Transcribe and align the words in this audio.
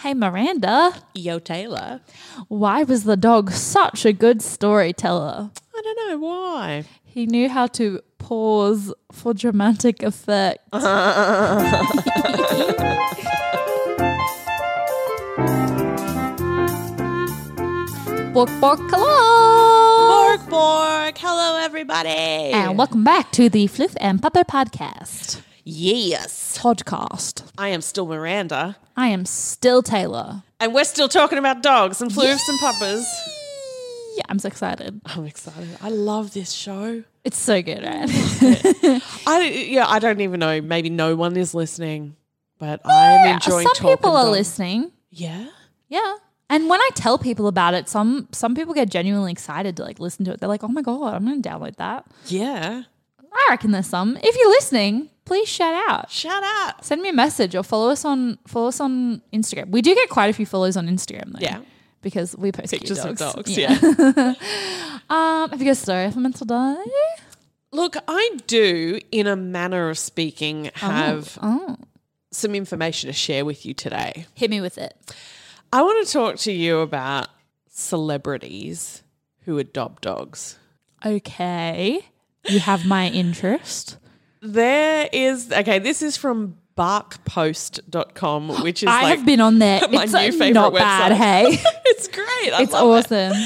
Hey 0.00 0.14
Miranda, 0.14 0.92
Yo, 1.14 1.38
Taylor. 1.38 2.00
why 2.48 2.82
was 2.82 3.04
the 3.04 3.16
dog 3.16 3.50
such 3.50 4.04
a 4.04 4.12
good 4.12 4.42
storyteller? 4.42 5.50
I 5.74 5.82
don't 5.82 6.08
know 6.10 6.18
why. 6.26 6.84
He 7.04 7.26
knew 7.26 7.48
how 7.48 7.66
to 7.68 8.00
pause 8.18 8.92
for 9.10 9.32
dramatic 9.32 10.02
effect. 10.02 10.60
bork 18.32 18.50
bork 18.60 18.78
hello 18.90 20.36
Bork, 20.36 20.50
bork. 20.50 21.18
Hello, 21.18 21.58
everybody. 21.64 22.08
and 22.10 22.76
welcome 22.76 23.02
back 23.02 23.32
to 23.32 23.48
the 23.48 23.66
Floof 23.66 23.94
and 24.00 24.20
Pupper 24.20 24.44
podcast 24.44 25.40
yes, 25.70 26.56
podcast. 26.58 27.42
I 27.58 27.68
am 27.68 27.80
still 27.82 28.06
Miranda, 28.06 28.76
I 28.96 29.08
am 29.08 29.26
still 29.26 29.82
Taylor. 29.82 30.42
and 30.60 30.72
we're 30.72 30.84
still 30.84 31.08
talking 31.08 31.38
about 31.38 31.62
dogs 31.62 32.00
and 32.00 32.10
floofs 32.10 32.48
and 32.48 32.58
puppers. 32.60 33.04
Yeah, 34.16 34.22
I'm 34.30 34.38
so 34.38 34.46
excited. 34.46 35.00
I'm 35.04 35.26
excited. 35.26 35.68
I 35.82 35.90
love 35.90 36.32
this 36.32 36.52
show. 36.52 37.02
It's 37.24 37.36
so 37.36 37.60
good, 37.60 37.82
right? 37.84 38.08
I 39.26 39.66
yeah, 39.68 39.86
I 39.86 39.98
don't 39.98 40.20
even 40.20 40.40
know. 40.40 40.60
Maybe 40.62 40.88
no 40.88 41.16
one 41.16 41.36
is 41.36 41.52
listening, 41.52 42.16
but 42.58 42.80
I'm 42.86 43.34
enjoying. 43.34 43.66
It. 43.66 43.74
Some 43.74 43.74
talking 43.74 43.96
people 43.96 44.16
are 44.16 44.24
dogs. 44.24 44.38
listening. 44.38 44.92
Yeah. 45.10 45.48
Yeah. 45.88 46.16
And 46.48 46.68
when 46.68 46.80
I 46.80 46.88
tell 46.94 47.18
people 47.18 47.48
about 47.48 47.74
it, 47.74 47.88
some 47.88 48.28
some 48.32 48.54
people 48.54 48.72
get 48.72 48.88
genuinely 48.88 49.32
excited 49.32 49.76
to 49.78 49.82
like 49.82 49.98
listen 49.98 50.24
to 50.26 50.32
it. 50.32 50.40
They're 50.40 50.48
like, 50.48 50.62
"Oh 50.64 50.68
my 50.68 50.80
god, 50.82 51.12
I'm 51.14 51.26
going 51.26 51.42
to 51.42 51.48
download 51.48 51.76
that." 51.76 52.06
Yeah. 52.26 52.84
I 53.20 53.46
reckon 53.50 53.72
there's 53.72 53.88
some. 53.88 54.16
If 54.22 54.34
you're 54.36 54.48
listening, 54.48 55.10
please 55.26 55.46
shout 55.48 55.74
out. 55.88 56.10
Shout 56.10 56.42
out. 56.42 56.82
Send 56.84 57.02
me 57.02 57.10
a 57.10 57.12
message 57.12 57.54
or 57.54 57.62
follow 57.62 57.90
us 57.90 58.04
on 58.06 58.38
follow 58.46 58.68
us 58.68 58.80
on 58.80 59.20
Instagram. 59.34 59.68
We 59.68 59.82
do 59.82 59.94
get 59.94 60.08
quite 60.08 60.30
a 60.30 60.32
few 60.32 60.46
follows 60.46 60.76
on 60.78 60.88
Instagram 60.88 61.32
though. 61.32 61.40
Yeah. 61.40 61.60
Because 62.00 62.34
we 62.36 62.50
post 62.52 62.70
cute 62.70 62.80
Pictures 62.82 63.04
of 63.04 63.16
dogs. 63.18 63.34
dogs. 63.34 63.58
Yeah. 63.58 64.34
Um, 65.08 65.50
have 65.50 65.60
you 65.60 65.66
got 65.66 65.72
a 65.72 65.74
story 65.76 66.10
for 66.10 66.18
mental 66.18 66.46
die? 66.46 66.74
Look, 67.70 67.94
I 68.08 68.38
do, 68.48 68.98
in 69.12 69.28
a 69.28 69.36
manner 69.36 69.88
of 69.88 69.98
speaking, 69.98 70.70
have 70.74 71.38
Oh, 71.40 71.76
some 72.32 72.56
information 72.56 73.06
to 73.06 73.12
share 73.12 73.44
with 73.44 73.64
you 73.64 73.72
today. 73.72 74.26
hit 74.34 74.50
me 74.50 74.60
with 74.60 74.78
it. 74.78 74.96
I 75.72 75.82
want 75.82 76.04
to 76.04 76.12
talk 76.12 76.36
to 76.38 76.50
you 76.52 76.80
about 76.80 77.28
celebrities 77.68 79.02
who 79.44 79.58
adopt 79.58 80.02
dogs. 80.02 80.58
Okay. 81.04 82.04
You 82.48 82.58
have 82.58 82.84
my 82.84 83.08
interest. 83.08 83.96
There 84.42 85.08
is, 85.12 85.50
okay, 85.52 85.78
this 85.78 86.02
is 86.02 86.16
from 86.16 86.56
barkpost.com, 86.76 88.62
which 88.62 88.82
is 88.82 88.88
I 88.88 89.02
like 89.02 89.16
have 89.18 89.26
been 89.26 89.40
on 89.40 89.58
there. 89.58 89.80
my 89.90 90.04
it's 90.04 90.12
new 90.12 90.18
uh, 90.18 90.22
favorite 90.32 90.52
not 90.52 90.72
website. 90.72 90.78
bad, 90.78 91.12
hey. 91.12 91.46
it's 91.86 92.08
great. 92.08 92.52
I 92.52 92.62
it's 92.62 92.72
love 92.72 93.10
it. 93.10 93.32
awesome. 93.32 93.42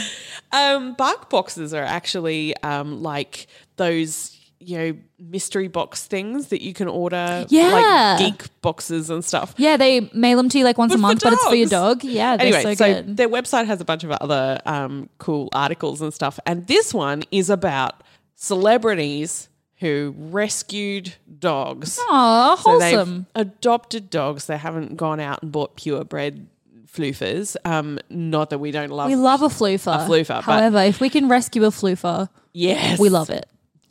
Um, 0.53 0.95
bark 0.95 1.31
boxes 1.31 1.73
are 1.73 1.85
actually 1.85 2.57
um, 2.65 3.03
like 3.03 3.47
those, 3.77 4.37
you 4.59 4.79
know, 4.79 4.97
mystery 5.21 5.69
box 5.69 6.07
things 6.07 6.49
that 6.49 6.61
you 6.61 6.75
can 6.75 6.89
order, 6.89 7.47
Yeah. 7.49 7.69
like 7.71 8.19
geek 8.19 8.61
boxes 8.61 9.11
and 9.11 9.25
stuff. 9.25 9.55
Yeah, 9.59 9.77
they 9.77 10.11
mail 10.13 10.37
them 10.39 10.49
to 10.49 10.59
you 10.59 10.65
like 10.65 10.77
once 10.77 10.91
But 10.93 10.99
a 10.99 11.03
month, 11.03 11.23
but 11.23 11.33
it's 11.35 11.47
for 11.47 11.55
your 11.55 11.69
dog. 11.69 12.03
Yeah, 12.03 12.37
they're 12.37 12.47
Anyway, 12.49 12.63
so, 12.63 12.75
so, 12.75 12.95
good. 12.95 13.17
their 13.17 13.29
website 13.29 13.67
has 13.67 13.81
a 13.81 13.85
bunch 13.85 14.03
of 14.03 14.11
other 14.11 14.61
um, 14.67 15.09
cool 15.19 15.51
articles 15.53 16.03
and 16.03 16.13
stuff, 16.13 16.41
and 16.47 16.67
this 16.67 16.93
one 16.93 17.23
is 17.31 17.49
about 17.49 18.03
celebrities 18.35 19.49
who 19.81 20.15
rescued 20.17 21.15
dogs. 21.39 21.99
Aw, 22.09 22.55
So 22.57 22.63
wholesome. 22.71 23.27
adopted 23.35 24.11
dogs. 24.11 24.47
They 24.47 24.59
haven't 24.59 24.97
gone 24.97 25.21
out 25.21 25.43
and 25.43 25.51
bought 25.51 25.77
purebred 25.77 26.47
floofers. 26.87 27.57
Um, 27.65 27.99
not 28.11 28.51
that 28.51 28.59
we 28.59 28.71
don't 28.71 28.91
love. 28.91 29.09
we 29.09 29.17
love 29.17 29.43
a 29.43 29.49
floofer. 29.49 30.05
A 30.05 30.09
floofer, 30.09 30.43
However, 30.43 30.79
if 30.83 31.01
we 31.01 31.09
can 31.09 31.29
rescue 31.29 31.65
a 31.65 31.71
floofer, 31.71 32.29
yes, 32.53 32.99
we 32.99 33.09
love 33.09 33.31
it. 33.31 33.47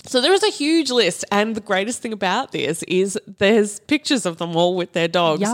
So 0.05 0.21
there 0.21 0.33
is 0.33 0.43
a 0.43 0.49
huge 0.49 0.91
list, 0.91 1.25
and 1.31 1.55
the 1.55 1.61
greatest 1.61 2.01
thing 2.01 2.13
about 2.13 2.51
this 2.53 2.83
is 2.83 3.19
there's 3.37 3.79
pictures 3.81 4.25
of 4.25 4.37
them 4.37 4.55
all 4.55 4.75
with 4.75 4.93
their 4.93 5.07
dogs. 5.09 5.41
Yes. 5.41 5.51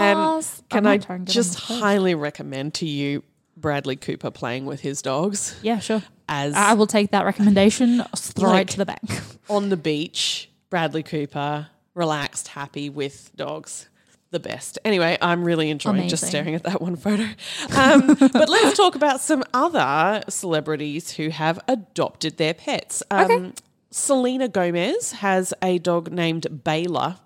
And 0.00 0.70
can 0.70 0.86
I, 0.86 0.90
might 0.90 1.02
try 1.02 1.16
and 1.16 1.26
get 1.26 1.30
on 1.32 1.34
just 1.34 1.58
highly 1.58 2.14
recommend 2.14 2.74
to 2.74 2.86
you 2.86 3.22
Bradley 3.60 3.96
Cooper 3.96 4.30
playing 4.30 4.66
with 4.66 4.80
his 4.80 5.02
dogs 5.02 5.56
Yeah, 5.62 5.78
sure. 5.80 6.02
as 6.28 6.54
I 6.54 6.74
will 6.74 6.86
take 6.86 7.10
that 7.12 7.24
recommendation 7.24 8.02
straight 8.14 8.46
Like- 8.48 8.70
to 8.70 8.78
the 8.78 8.86
bank. 8.86 9.20
on 9.50 9.68
the 9.68 9.76
beach. 9.76 10.48
Bradley 10.70 11.02
Cooper, 11.02 11.68
relaxed, 11.94 12.48
happy 12.48 12.88
with 12.88 13.30
dogs. 13.36 13.86
The 14.32 14.38
best. 14.38 14.78
Anyway, 14.84 15.18
I'm 15.20 15.42
really 15.42 15.70
enjoying 15.70 16.08
just 16.08 16.24
staring 16.24 16.54
at 16.54 16.62
that 16.62 16.80
one 16.80 16.94
photo. 16.94 17.24
Um, 17.76 18.14
but 18.32 18.48
let's 18.48 18.76
talk 18.76 18.94
about 18.94 19.20
some 19.20 19.42
other 19.52 20.22
celebrities 20.28 21.10
who 21.14 21.30
have 21.30 21.58
adopted 21.66 22.36
their 22.36 22.54
pets. 22.54 23.02
Um, 23.10 23.54
Selena 23.90 24.48
Gomez 24.48 25.12
has 25.12 25.52
a 25.62 25.78
dog 25.78 26.12
named 26.12 26.62
Baylor, 26.64 27.16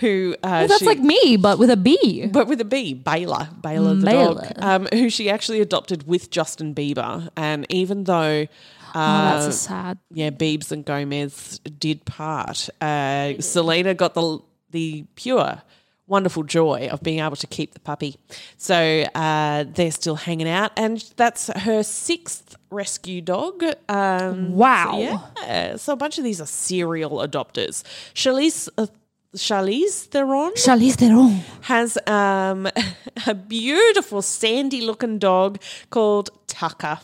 who 0.00 0.34
uh, 0.42 0.48
Well, 0.48 0.68
that's 0.68 0.80
she- 0.80 0.86
like 0.86 0.98
me, 0.98 1.36
but 1.36 1.58
with 1.58 1.70
a 1.70 1.76
B. 1.76 2.26
but 2.26 2.46
with 2.48 2.60
a 2.60 2.64
B, 2.66 2.92
Baylor, 2.94 3.48
Baylor 3.62 3.94
the 3.94 4.04
Baylor. 4.06 4.34
dog, 4.34 4.52
um, 4.58 4.88
who 4.92 5.08
she 5.08 5.30
actually 5.30 5.60
adopted 5.60 6.06
with 6.06 6.30
Justin 6.30 6.74
Bieber. 6.74 7.28
And 7.36 7.64
even 7.70 8.04
though, 8.04 8.46
oh, 8.94 9.00
uh, 9.00 9.32
that's 9.40 9.46
a 9.46 9.58
sad. 9.58 9.98
yeah, 10.12 10.30
Biebs 10.30 10.70
and 10.70 10.84
Gomez 10.84 11.60
did 11.78 12.04
part, 12.04 12.68
uh, 12.80 13.40
Selena 13.40 13.94
got 13.94 14.14
the 14.14 14.40
the 14.70 15.04
pure, 15.16 15.62
wonderful 16.06 16.42
joy 16.42 16.88
of 16.90 17.02
being 17.02 17.20
able 17.20 17.36
to 17.36 17.46
keep 17.46 17.74
the 17.74 17.80
puppy. 17.80 18.16
So 18.56 19.04
uh, 19.14 19.64
they're 19.72 19.90
still 19.92 20.16
hanging 20.16 20.48
out, 20.48 20.72
and 20.76 20.98
that's 21.16 21.48
her 21.48 21.82
sixth 21.82 22.56
rescue 22.70 23.20
dog. 23.20 23.62
Um, 23.88 24.52
Wow. 24.54 24.98
yeah, 25.42 25.76
so 25.76 25.92
a 25.92 25.96
bunch 25.96 26.18
of 26.18 26.24
these 26.24 26.40
are 26.40 26.46
serial 26.46 27.18
adopters. 27.26 27.82
Charlize. 28.14 28.68
Uh, 28.76 28.86
Charlize 29.34 30.04
Theron 30.08 30.52
Charlize 30.56 30.96
Theron. 30.96 31.40
has 31.62 31.96
um, 32.06 32.68
a 33.26 33.32
beautiful 33.34 34.20
sandy 34.20 34.82
looking 34.82 35.18
dog 35.18 35.58
called 35.88 36.28
Tucker. 36.48 36.98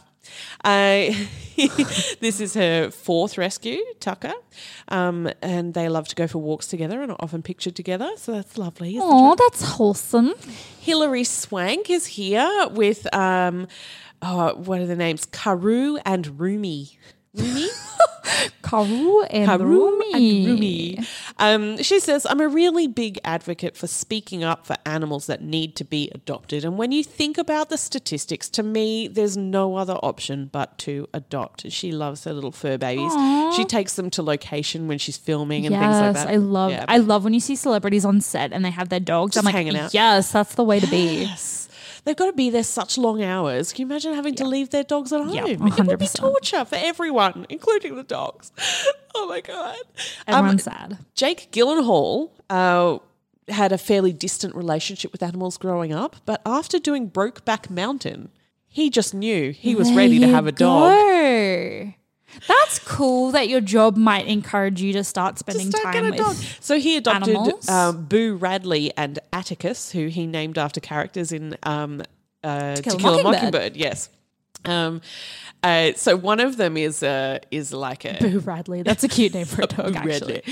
Uh, 0.65 1.13
this 2.21 2.41
is 2.41 2.55
her 2.55 2.91
fourth 2.91 3.39
rescue, 3.39 3.79
Tucker, 4.01 4.35
um, 4.89 5.31
and 5.43 5.75
they 5.75 5.89
love 5.89 6.09
to 6.09 6.15
go 6.15 6.27
for 6.27 6.39
walks 6.39 6.67
together 6.67 7.03
and 7.03 7.13
are 7.13 7.19
often 7.21 7.43
pictured 7.43 7.77
together. 7.77 8.11
So 8.17 8.33
that's 8.33 8.59
lovely. 8.59 8.99
Oh, 9.01 9.35
that's 9.37 9.63
wholesome. 9.63 10.35
Hilary 10.81 11.25
Swank 11.25 11.91
is 11.91 12.07
here 12.07 12.69
with 12.71 13.13
um, 13.15 13.69
oh, 14.23 14.55
what 14.55 14.81
are 14.81 14.87
the 14.87 14.97
names? 14.97 15.27
Karu 15.27 16.01
and 16.05 16.39
Rumi. 16.41 16.99
Rumi? 17.35 17.67
Karu 18.63 19.27
and 19.31 19.47
Haru 19.49 19.65
Rumi. 19.65 20.13
and 20.13 20.47
Rumi. 20.47 20.99
Um, 21.39 21.83
she 21.83 22.01
says, 22.01 22.27
I'm 22.29 22.41
a 22.41 22.49
really 22.49 22.87
big 22.87 23.19
advocate 23.25 23.77
for 23.77 23.87
speaking 23.87 24.45
up 24.45 24.67
for 24.67 24.77
animals 24.85 25.27
that 25.27 25.41
need 25.43 25.75
to 25.77 25.85
be 25.85 26.11
adopted. 26.15 26.65
And 26.65 26.77
when 26.77 26.93
you 26.93 27.03
think 27.03 27.39
about 27.39 27.71
the 27.71 27.79
statistics, 27.79 28.49
to 28.51 28.63
me, 28.63 29.09
there's 29.09 29.37
no 29.37 29.77
other 29.77 29.95
option 30.03 30.51
but 30.53 30.77
to 30.79 31.09
adopt. 31.15 31.71
She 31.73 31.93
loves 31.93 32.25
her 32.25 32.33
little 32.35 32.53
fur 32.53 32.77
babies. 32.77 33.13
She 33.57 33.65
takes 33.65 33.95
them 33.95 34.11
to 34.11 34.23
location 34.23 34.89
when 34.89 34.99
she's 34.99 35.17
filming 35.17 35.65
and 35.65 35.75
things 35.75 35.85
like 35.97 36.15
that. 36.15 36.29
I 36.29 36.37
love 36.37 36.71
Yeah. 36.73 36.85
I 36.89 36.99
love 36.99 37.25
when 37.25 37.33
you 37.35 37.41
see 37.41 37.57
celebrities 37.57 38.05
on 38.05 38.21
set 38.21 38.53
and 38.53 38.65
they 38.65 38.71
have 38.71 38.91
their 38.91 39.01
dogs. 39.01 39.35
Just 39.35 39.43
I'm 39.43 39.47
like, 39.47 39.55
hanging 39.55 39.77
out. 39.77 39.95
yes, 39.95 40.33
that's 40.33 40.55
the 40.57 40.65
way 40.65 40.81
to 40.81 40.87
be. 40.87 41.23
Yes. 41.23 41.68
They've 42.05 42.17
got 42.17 42.27
to 42.27 42.33
be 42.33 42.51
there 42.51 42.63
such 42.63 42.97
long 42.99 43.23
hours. 43.23 43.73
Can 43.73 43.83
you 43.83 43.87
imagine 43.87 44.15
having 44.15 44.35
to 44.37 44.45
leave 44.47 44.71
their 44.71 44.85
dogs 44.85 45.13
at 45.13 45.21
home? 45.21 45.35
Yeah, 45.35 45.47
It 45.47 45.61
would 45.61 45.77
be 45.77 46.07
100%. 46.07 46.15
torture 46.15 46.65
for 46.65 46.77
everyone, 46.77 47.47
including 47.49 47.97
the 47.97 48.03
dogs. 48.05 48.53
Oh 49.15 49.27
my 49.27 49.41
God. 49.41 49.75
Um, 50.29 50.59
sad. 50.61 50.99
Jake 51.15 51.51
Gyllenhaal 51.51 52.31
uh, 52.51 52.99
had 53.49 53.73
a 53.73 53.79
fairly 53.79 54.13
distant 54.13 54.55
relationship 54.55 55.11
with 55.11 55.25
animals 55.25 55.57
growing 55.57 55.93
up, 55.93 56.17
but 56.25 56.41
after 56.47 56.79
doing 56.79 57.11
Brokeback 57.11 57.69
Mountain, 57.69 58.29
he 58.69 58.91
just 58.91 59.15
knew 59.15 59.51
he 59.51 59.75
was 59.75 59.91
ready 59.93 60.21
to 60.21 60.29
have 60.29 60.47
a 60.47 60.51
you 60.51 60.57
dog. 60.57 61.95
That's 62.47 62.79
cool 62.81 63.33
that 63.33 63.49
your 63.49 63.61
job 63.61 63.97
might 63.97 64.27
encourage 64.27 64.81
you 64.81 64.93
to 64.95 65.05
start 65.05 65.39
spending 65.39 65.71
time 65.71 66.13
a 66.13 66.17
dog. 66.17 66.29
with. 66.29 66.59
So 66.61 66.79
he 66.79 66.97
adopted 66.97 67.69
um, 67.69 68.05
Boo 68.05 68.37
Radley 68.37 68.93
and 68.97 69.19
Atticus, 69.33 69.93
who 69.93 70.07
he 70.07 70.27
named 70.27 70.59
after 70.59 70.81
characters 70.81 71.33
in 71.33 71.57
um, 71.63 72.03
uh, 72.45 72.77
To, 72.77 72.83
Kill 72.83 72.95
a 72.95 72.99
Kill 72.99 73.09
a 73.09 73.23
Mockingbird. 73.23 73.33
Mockingbird. 73.33 73.77
Yes. 73.77 74.11
Um, 74.65 75.01
uh, 75.63 75.93
so 75.97 76.17
one 76.17 76.41
of 76.41 76.57
them 76.57 76.77
is 76.77 77.03
uh, 77.03 77.39
is 77.51 77.73
like 77.73 78.05
a 78.05 78.19
Boo 78.21 78.41
Radley. 78.41 78.83
That's 78.83 79.05
a 79.05 79.09
cute 79.09 79.35
name 79.35 79.47
for 79.47 79.63
a 79.63 79.67
dog, 79.67 79.97
actually. 79.97 80.43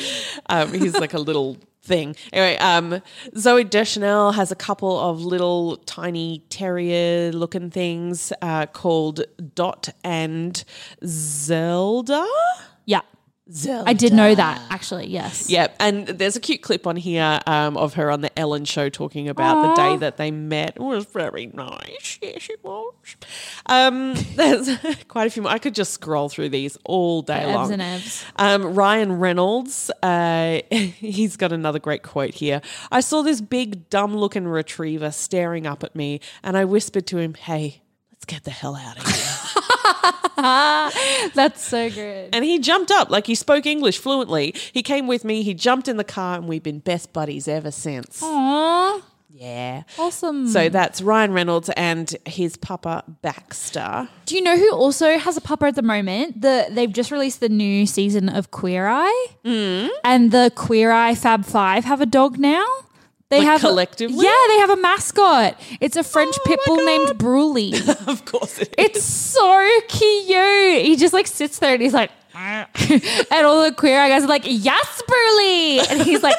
Um, 0.49 0.73
he's 0.73 0.95
like 0.95 1.15
a 1.15 1.19
little 1.19 1.59
thing. 1.87 2.17
Anyway, 2.33 2.59
um, 2.59 3.01
Zooey 3.35 3.69
Deschanel 3.69 4.33
has 4.33 4.51
a 4.51 4.57
couple 4.57 4.99
of 4.99 5.25
little 5.25 5.79
tiny 5.79 6.43
terrier 6.51 7.33
looking 7.33 7.71
things 7.71 8.33
uh, 8.43 8.67
called 8.67 9.23
Dot 9.55 9.89
and 10.05 10.63
Zelda. 11.05 12.27
Yeah. 12.85 13.01
Zelda. 13.51 13.89
I 13.89 13.93
did 13.93 14.13
know 14.13 14.35
that, 14.35 14.61
actually. 14.71 15.07
Yes. 15.07 15.49
Yep. 15.49 15.77
and 15.79 16.07
there's 16.09 16.35
a 16.35 16.41
cute 16.41 16.63
clip 16.63 16.87
on 16.87 16.97
here 16.97 17.41
um, 17.47 17.77
of 17.77 17.95
her 17.95 18.11
on 18.11 18.21
the 18.21 18.37
Ellen 18.39 18.65
show 18.65 18.89
talking 18.89 19.29
about 19.29 19.63
the 19.77 19.83
day 19.83 19.97
that 19.99 20.17
they 20.17 20.31
met. 20.33 20.71
It 20.77 20.83
was 20.83 21.05
very 21.07 21.47
nice. 21.47 22.19
Yes, 22.21 22.49
it 22.51 22.59
was. 22.65 22.93
Um, 23.67 24.15
there's 24.35 24.69
quite 25.07 25.29
a 25.29 25.31
few 25.31 25.43
more. 25.43 25.53
I 25.53 25.59
could 25.59 25.75
just 25.77 25.93
scroll 25.93 26.29
through 26.29 26.49
these 26.49 26.77
all 26.85 27.23
day 27.23 27.43
Evs 27.45 27.55
long. 27.55 27.73
and 27.73 27.83
Evs. 27.83 28.25
Um, 28.37 28.75
Ryan 28.75 29.13
Reynolds, 29.21 29.91
uh, 30.03 30.61
he's 30.71 31.37
got 31.37 31.53
another 31.53 31.79
great 31.79 32.03
quote 32.03 32.35
here. 32.35 32.61
I 32.91 33.01
saw 33.01 33.23
this 33.23 33.41
big, 33.41 33.89
dumb 33.91 34.17
looking 34.17 34.49
retriever 34.49 35.13
staring 35.13 35.67
up 35.67 35.85
at 35.85 35.95
me, 35.95 36.21
and 36.43 36.57
I 36.57 36.65
whispered 36.65 37.07
to 37.09 37.19
him, 37.19 37.35
Hey, 37.35 37.83
let's 38.13 38.25
get 38.25 38.43
the 38.45 38.51
hell 38.51 38.75
out 38.75 38.99
of 38.99 39.07
here. 39.07 39.63
That's 41.35 41.65
so 41.67 41.91
good. 41.91 42.31
and 42.35 42.45
he 42.45 42.59
jumped 42.59 42.91
up 42.91 43.11
like 43.11 43.27
he 43.27 43.35
spoke 43.35 43.67
English 43.67 43.99
fluently. 43.99 44.55
He 44.73 44.83
came 44.83 45.07
with 45.07 45.25
me, 45.25 45.43
he 45.43 45.55
jumped 45.55 45.89
in 45.89 45.97
the 45.97 46.05
car, 46.05 46.37
and 46.37 46.47
we've 46.49 46.63
been 46.63 46.81
best 46.81 47.13
buddies 47.13 47.49
ever 47.49 47.71
since. 47.71 48.21
Aww. 48.21 49.03
Yeah. 49.37 49.83
Awesome. 49.99 50.49
So 50.49 50.71
that's 50.71 51.03
Ryan 51.03 51.33
Reynolds 51.33 51.69
and 51.77 52.15
his 52.25 52.57
papa 52.57 53.05
Baxter. 53.21 54.09
Do 54.25 54.35
you 54.35 54.41
know 54.41 54.57
who 54.57 54.73
also 54.73 55.19
has 55.19 55.37
a 55.37 55.43
papa 55.43 55.67
at 55.67 55.75
the 55.75 55.83
moment? 55.83 56.41
The 56.41 56.69
they've 56.71 56.93
just 56.93 57.11
released 57.11 57.41
the 57.41 57.51
new 57.51 57.87
season 57.87 58.31
of 58.31 58.51
Queer 58.51 58.87
Eye, 58.87 59.27
mm. 59.45 59.91
and 60.05 60.33
the 60.33 60.51
Queer 60.55 60.91
Eye 60.91 61.15
Fab 61.15 61.45
Five 61.45 61.85
have 61.85 62.01
a 62.01 62.07
dog 62.07 62.39
now. 62.39 62.65
They 63.29 63.39
Like 63.39 63.47
have 63.47 63.61
collectively? 63.61 64.25
yeah, 64.25 64.37
they 64.49 64.59
have 64.59 64.71
a 64.71 64.77
mascot. 64.77 65.61
It's 65.81 65.97
a 65.97 66.05
French 66.05 66.35
Oh 66.39 66.43
pit 66.45 66.61
bull 66.65 66.85
named 66.85 67.19
Brulee. 67.19 67.75
Of 68.07 68.25
course 68.25 68.59
it 68.61 68.73
it's 68.79 69.03
so 69.03 69.69
cute. 69.89 70.85
He 70.87 70.95
just 70.97 71.13
like 71.13 71.27
sits 71.27 71.59
there 71.59 71.73
and 71.75 71.83
he's 71.83 71.93
like, 71.95 72.11
and 72.37 73.47
all 73.47 73.63
the 73.65 73.73
queer 73.77 74.09
guys 74.09 74.23
are 74.25 74.29
like, 74.29 74.43
yes, 74.45 75.03
Brulee, 75.09 75.81
and 75.91 76.03
he's 76.03 76.23
like, 76.23 76.37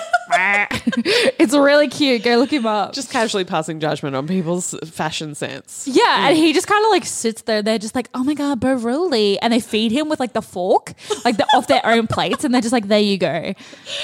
it's 1.40 1.54
really 1.54 1.88
cute. 1.88 2.24
Go 2.24 2.38
look 2.38 2.52
him 2.52 2.66
up. 2.66 2.94
Just 2.94 3.12
casually 3.12 3.46
passing 3.46 3.80
judgment 3.80 4.16
on 4.16 4.28
people's 4.28 4.76
fashion 4.86 5.36
sense. 5.36 5.88
Yeah, 5.90 6.28
and 6.28 6.38
hmm. 6.38 6.44
he 6.44 6.54
just 6.54 6.68
kind 6.68 6.84
of 6.84 6.92
like 6.92 7.06
sits 7.06 7.44
there. 7.44 7.62
They're 7.62 7.78
just 7.78 7.96
like, 7.96 8.10
"Oh 8.14 8.24
my 8.24 8.34
god, 8.34 8.60
Brulee," 8.60 9.40
and 9.40 9.54
they 9.54 9.60
feed 9.60 9.92
him 9.92 10.10
with 10.10 10.20
like 10.20 10.34
the 10.34 10.42
fork, 10.42 10.94
like 11.24 11.38
the, 11.38 11.46
off 11.54 11.68
their 11.68 11.86
own 11.86 12.08
plates, 12.08 12.44
and 12.44 12.54
they're 12.54 12.62
just 12.62 12.74
like, 12.74 12.88
"There 12.88 13.00
you 13.00 13.18
go." 13.18 13.54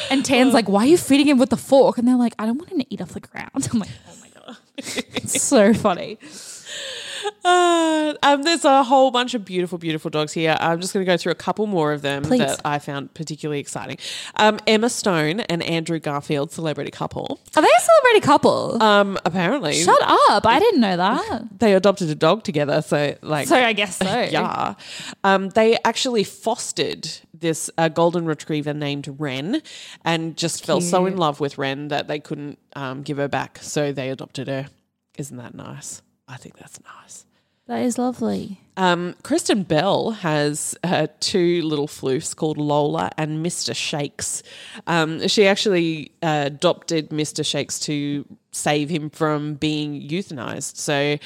And 0.09 0.23
Tan's 0.23 0.53
like, 0.53 0.69
"Why 0.69 0.83
are 0.83 0.87
you 0.87 0.97
feeding 0.97 1.27
him 1.27 1.37
with 1.37 1.49
the 1.49 1.57
fork?" 1.57 1.97
And 1.97 2.07
they're 2.07 2.15
like, 2.15 2.35
"I 2.37 2.45
don't 2.45 2.57
want 2.57 2.71
him 2.71 2.79
to 2.79 2.93
eat 2.93 3.01
off 3.01 3.09
the 3.09 3.19
ground." 3.19 3.49
I'm 3.73 3.79
like, 3.79 3.89
"Oh 4.07 4.17
my 4.21 4.29
god, 4.45 4.57
it's 4.77 5.41
so 5.41 5.73
funny." 5.73 6.17
Uh, 7.45 8.13
um, 8.23 8.43
there's 8.43 8.65
a 8.65 8.83
whole 8.83 9.11
bunch 9.11 9.33
of 9.33 9.45
beautiful, 9.45 9.77
beautiful 9.77 10.09
dogs 10.09 10.33
here. 10.33 10.57
I'm 10.59 10.79
just 10.79 10.93
going 10.93 11.05
to 11.05 11.11
go 11.11 11.17
through 11.17 11.31
a 11.31 11.35
couple 11.35 11.67
more 11.67 11.93
of 11.93 12.01
them 12.01 12.23
Please. 12.23 12.39
that 12.39 12.61
I 12.65 12.79
found 12.79 13.13
particularly 13.13 13.59
exciting. 13.59 13.97
Um, 14.35 14.59
Emma 14.67 14.89
Stone 14.89 15.41
and 15.41 15.63
Andrew 15.63 15.99
Garfield, 15.99 16.51
celebrity 16.51 16.91
couple. 16.91 17.39
Are 17.55 17.61
they 17.61 17.67
a 17.67 17.81
celebrity 17.81 18.25
couple? 18.25 18.81
Um, 18.81 19.17
apparently, 19.25 19.73
Shut 19.73 20.01
up! 20.01 20.45
I 20.45 20.59
didn't 20.59 20.81
know 20.81 20.97
that. 20.97 21.59
they 21.59 21.73
adopted 21.73 22.09
a 22.09 22.15
dog 22.15 22.43
together. 22.43 22.81
So, 22.81 23.15
like, 23.21 23.47
So 23.47 23.55
I 23.55 23.73
guess 23.73 23.97
so. 23.97 24.05
yeah. 24.31 24.75
Um, 25.23 25.49
they 25.49 25.77
actually 25.85 26.23
fostered 26.23 27.09
this 27.33 27.69
uh, 27.77 27.89
golden 27.89 28.25
retriever 28.25 28.73
named 28.73 29.15
Ren 29.19 29.61
and 30.03 30.35
just 30.37 30.65
fell 30.65 30.81
so 30.81 31.05
in 31.05 31.17
love 31.17 31.39
with 31.39 31.57
Ren 31.57 31.89
that 31.89 32.07
they 32.07 32.19
couldn't 32.19 32.57
um, 32.75 33.03
give 33.03 33.17
her 33.17 33.27
back. 33.27 33.59
So 33.61 33.91
they 33.91 34.09
adopted 34.09 34.47
her. 34.47 34.67
Isn't 35.17 35.37
that 35.37 35.53
nice? 35.53 36.01
I 36.27 36.37
think 36.37 36.57
that's 36.57 36.79
nice. 37.01 37.25
That 37.67 37.81
is 37.83 37.97
lovely. 37.97 38.59
Um, 38.75 39.15
Kristen 39.23 39.63
Bell 39.63 40.11
has 40.11 40.75
uh, 40.83 41.07
two 41.21 41.61
little 41.61 41.87
floofs 41.87 42.35
called 42.35 42.57
Lola 42.57 43.09
and 43.17 43.45
Mr. 43.45 43.73
Shakes. 43.73 44.43
Um, 44.85 45.25
she 45.29 45.47
actually 45.47 46.11
uh, 46.21 46.43
adopted 46.47 47.09
Mr. 47.11 47.45
Shakes 47.45 47.79
to 47.81 48.25
save 48.51 48.89
him 48.89 49.09
from 49.09 49.53
being 49.53 50.01
euthanized. 50.01 50.75
So 50.75 51.17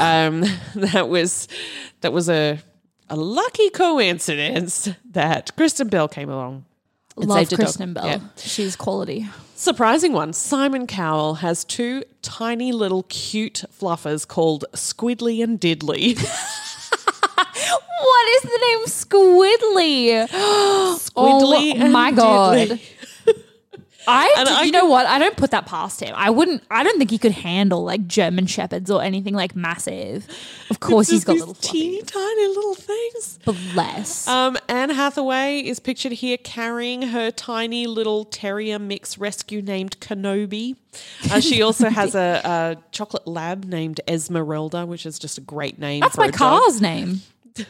um, 0.00 0.44
that 0.74 1.08
was 1.08 1.48
that 2.02 2.12
was 2.12 2.28
a 2.28 2.58
a 3.08 3.16
lucky 3.16 3.70
coincidence 3.70 4.88
that 5.12 5.54
Kristen 5.56 5.88
Bell 5.88 6.08
came 6.08 6.28
along. 6.28 6.64
Love 7.16 7.38
saved 7.38 7.52
a 7.52 7.56
dog. 7.56 7.64
Kristen 7.64 7.92
Bell. 7.94 8.06
Yeah. 8.06 8.20
She's 8.36 8.76
quality. 8.76 9.26
Surprising 9.54 10.12
one. 10.12 10.32
Simon 10.32 10.86
Cowell 10.86 11.36
has 11.36 11.64
two 11.64 12.04
tiny 12.22 12.72
little 12.72 13.04
cute 13.04 13.64
fluffers 13.78 14.28
called 14.28 14.66
Squiddly 14.74 15.42
and 15.42 15.60
Diddly. 15.60 16.16
What 17.98 18.28
is 18.28 18.42
the 18.42 18.58
name 18.60 18.84
Squiddly? 18.86 20.28
Squiddly 20.98 21.82
oh 21.82 21.88
my 21.88 22.10
god. 22.12 22.58
Diddly. 22.58 22.80
I, 24.08 24.34
And 24.38 24.48
I 24.48 24.62
you 24.62 24.72
know 24.72 24.86
what? 24.86 25.06
I 25.06 25.18
don't 25.18 25.36
put 25.36 25.50
that 25.50 25.66
past 25.66 26.00
him. 26.00 26.14
I 26.16 26.30
wouldn't. 26.30 26.62
I 26.70 26.82
don't 26.82 26.98
think 26.98 27.10
he 27.10 27.18
could 27.18 27.32
handle 27.32 27.84
like 27.84 28.06
German 28.06 28.46
shepherds 28.46 28.90
or 28.90 29.02
anything 29.02 29.34
like 29.34 29.56
massive. 29.56 30.26
Of 30.70 30.80
course, 30.80 31.08
he's 31.08 31.24
got 31.24 31.36
little 31.36 31.54
teeny 31.54 32.02
fluffies. 32.02 32.12
tiny 32.12 32.46
little 32.48 32.74
things. 32.74 33.38
Bless. 33.72 34.28
Um, 34.28 34.56
Anne 34.68 34.90
Hathaway 34.90 35.60
is 35.60 35.80
pictured 35.80 36.12
here 36.12 36.36
carrying 36.36 37.02
her 37.02 37.30
tiny 37.30 37.86
little 37.86 38.24
terrier 38.24 38.78
mix 38.78 39.18
rescue 39.18 39.62
named 39.62 39.98
Kenobi. 40.00 40.76
Uh, 41.30 41.40
she 41.40 41.62
also 41.62 41.88
has 41.90 42.14
a, 42.14 42.40
a 42.44 42.76
chocolate 42.92 43.26
lab 43.26 43.64
named 43.64 44.00
Esmeralda, 44.08 44.86
which 44.86 45.04
is 45.06 45.18
just 45.18 45.38
a 45.38 45.42
great 45.42 45.78
name. 45.78 46.00
That's 46.00 46.14
for 46.14 46.22
my 46.22 46.28
a 46.28 46.32
dog. 46.32 46.62
car's 46.62 46.80
name. 46.80 47.22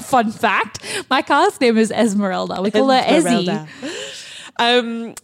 Fun 0.00 0.32
fact: 0.32 0.84
my 1.08 1.22
car's 1.22 1.60
name 1.60 1.78
is 1.78 1.90
Esmeralda. 1.90 2.60
We 2.60 2.70
call 2.70 2.90
her 2.90 3.04
Esmeralda. 3.06 3.68
Ezzy. 3.80 4.18
Um, 4.58 5.14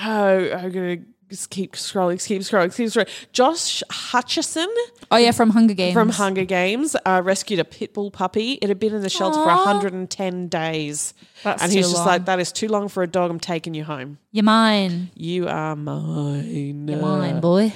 oh, 0.00 0.50
I'm 0.52 0.70
gonna 0.70 0.98
just 1.28 1.50
keep 1.50 1.72
scrolling, 1.74 2.24
keep 2.24 2.42
scrolling, 2.42 2.74
keep 2.74 2.88
scrolling. 2.88 3.08
Josh 3.32 3.82
Hutcherson. 3.90 4.66
Oh 5.10 5.16
yeah, 5.16 5.32
from 5.32 5.50
Hunger 5.50 5.74
Games. 5.74 5.92
from 5.94 6.08
Hunger 6.10 6.44
Games 6.44 6.96
uh, 7.04 7.20
rescued 7.24 7.60
a 7.60 7.64
pit 7.64 7.94
bull 7.94 8.10
puppy. 8.10 8.52
It 8.62 8.68
had 8.68 8.78
been 8.78 8.94
in 8.94 9.02
the 9.02 9.10
shelter 9.10 9.38
for 9.38 9.46
110 9.46 10.48
days, 10.48 11.14
That's 11.42 11.62
and 11.62 11.72
he's 11.72 11.86
just 11.86 11.96
long. 11.98 12.06
like, 12.06 12.24
"That 12.26 12.40
is 12.40 12.52
too 12.52 12.68
long 12.68 12.88
for 12.88 13.02
a 13.02 13.06
dog. 13.06 13.30
I'm 13.30 13.40
taking 13.40 13.74
you 13.74 13.84
home. 13.84 14.18
You're 14.32 14.44
mine. 14.44 15.10
You 15.14 15.48
are 15.48 15.76
mine. 15.76 16.88
You're 16.88 16.98
mine, 17.00 17.40
boy. 17.40 17.72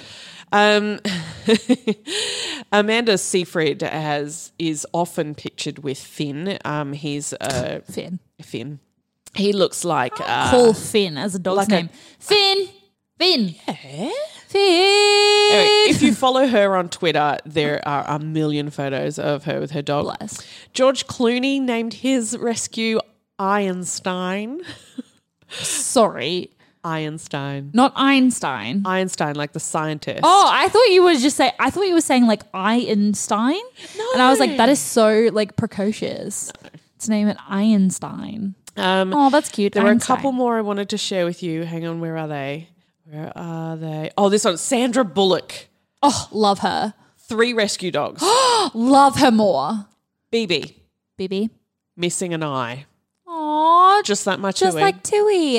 Um, 0.54 1.00
Amanda 2.72 3.16
Seyfried 3.16 3.82
has 3.82 4.52
is 4.58 4.86
often 4.92 5.34
pictured 5.34 5.78
with 5.80 5.98
Finn. 5.98 6.58
Um, 6.64 6.92
he's 6.92 7.32
uh, 7.34 7.80
Finn. 7.90 8.18
Finn. 8.42 8.80
He 9.34 9.52
looks 9.52 9.84
like 9.84 10.12
uh, 10.20 10.50
Call 10.50 10.74
Finn 10.74 11.16
as 11.16 11.34
a 11.34 11.38
dog's 11.38 11.56
like 11.56 11.68
a- 11.68 11.72
name. 11.72 11.90
Finn. 12.18 12.68
Finn. 13.18 13.54
Eh? 13.66 14.10
Finn. 14.48 15.52
Anyway, 15.52 15.90
if 15.90 16.02
you 16.02 16.14
follow 16.14 16.46
her 16.46 16.76
on 16.76 16.88
Twitter, 16.88 17.38
there 17.46 17.80
are 17.88 18.04
a 18.06 18.18
million 18.18 18.68
photos 18.70 19.18
of 19.18 19.44
her 19.44 19.60
with 19.60 19.70
her 19.70 19.80
dog. 19.82 20.04
Bless. 20.04 20.46
George 20.74 21.06
Clooney 21.06 21.60
named 21.60 21.94
his 21.94 22.36
rescue 22.36 22.98
Einstein. 23.38 24.60
Sorry, 25.48 26.50
Einstein. 26.84 27.70
not 27.74 27.92
Einstein. 27.94 28.82
Einstein, 28.86 29.36
like 29.36 29.52
the 29.52 29.60
scientist. 29.60 30.20
Oh, 30.22 30.48
I 30.50 30.68
thought 30.68 30.86
you 30.90 31.02
were 31.02 31.14
just 31.14 31.36
saying, 31.36 31.52
I 31.58 31.70
thought 31.70 31.86
you 31.86 31.94
were 31.94 32.00
saying 32.00 32.26
like 32.26 32.42
Einstein, 32.54 33.60
and 34.14 34.22
I 34.22 34.30
was 34.30 34.40
like, 34.40 34.56
that 34.56 34.68
is 34.68 34.78
so 34.80 35.28
like 35.32 35.56
precocious. 35.56 36.52
To 37.00 37.10
name 37.10 37.28
it 37.28 37.36
Einstein. 37.48 38.54
Um, 38.76 39.12
Oh, 39.14 39.30
that's 39.30 39.48
cute. 39.50 39.72
there 39.74 39.82
were 39.82 39.90
a 39.90 39.92
Einstein. 39.92 40.16
couple 40.16 40.32
more 40.32 40.56
I 40.56 40.62
wanted 40.62 40.88
to 40.90 40.98
share 40.98 41.24
with 41.24 41.42
you. 41.42 41.64
Hang 41.64 41.86
on, 41.86 42.00
where 42.00 42.16
are 42.16 42.28
they? 42.28 42.68
Where 43.04 43.32
are 43.36 43.76
they? 43.76 44.10
Oh, 44.16 44.28
this 44.28 44.44
one, 44.44 44.56
Sandra 44.56 45.04
Bullock. 45.04 45.68
Oh, 46.02 46.28
love 46.32 46.60
her. 46.60 46.94
Three 47.18 47.52
rescue 47.52 47.90
dogs. 47.90 48.22
Love 48.74 49.16
her 49.16 49.30
more. 49.30 49.86
BB, 50.32 50.74
Bibi. 51.16 51.50
missing 51.96 52.34
an 52.34 52.42
eye. 52.42 52.86
Aw, 53.26 54.02
just, 54.02 54.24
that 54.26 54.38
much. 54.40 54.60
just 54.60 54.76
like 54.76 55.02
Tui. 55.02 55.58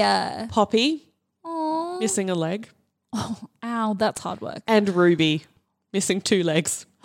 Poppy, 0.50 1.04
aw. 1.44 1.98
missing 2.00 2.30
a 2.30 2.36
leg. 2.36 2.70
Oh, 3.14 3.38
ow, 3.64 3.94
that's 3.94 4.22
hard 4.22 4.42
work. 4.42 4.60
And 4.68 4.90
Ruby, 4.90 5.44
missing 5.92 6.22
two 6.22 6.44
legs. 6.44 6.86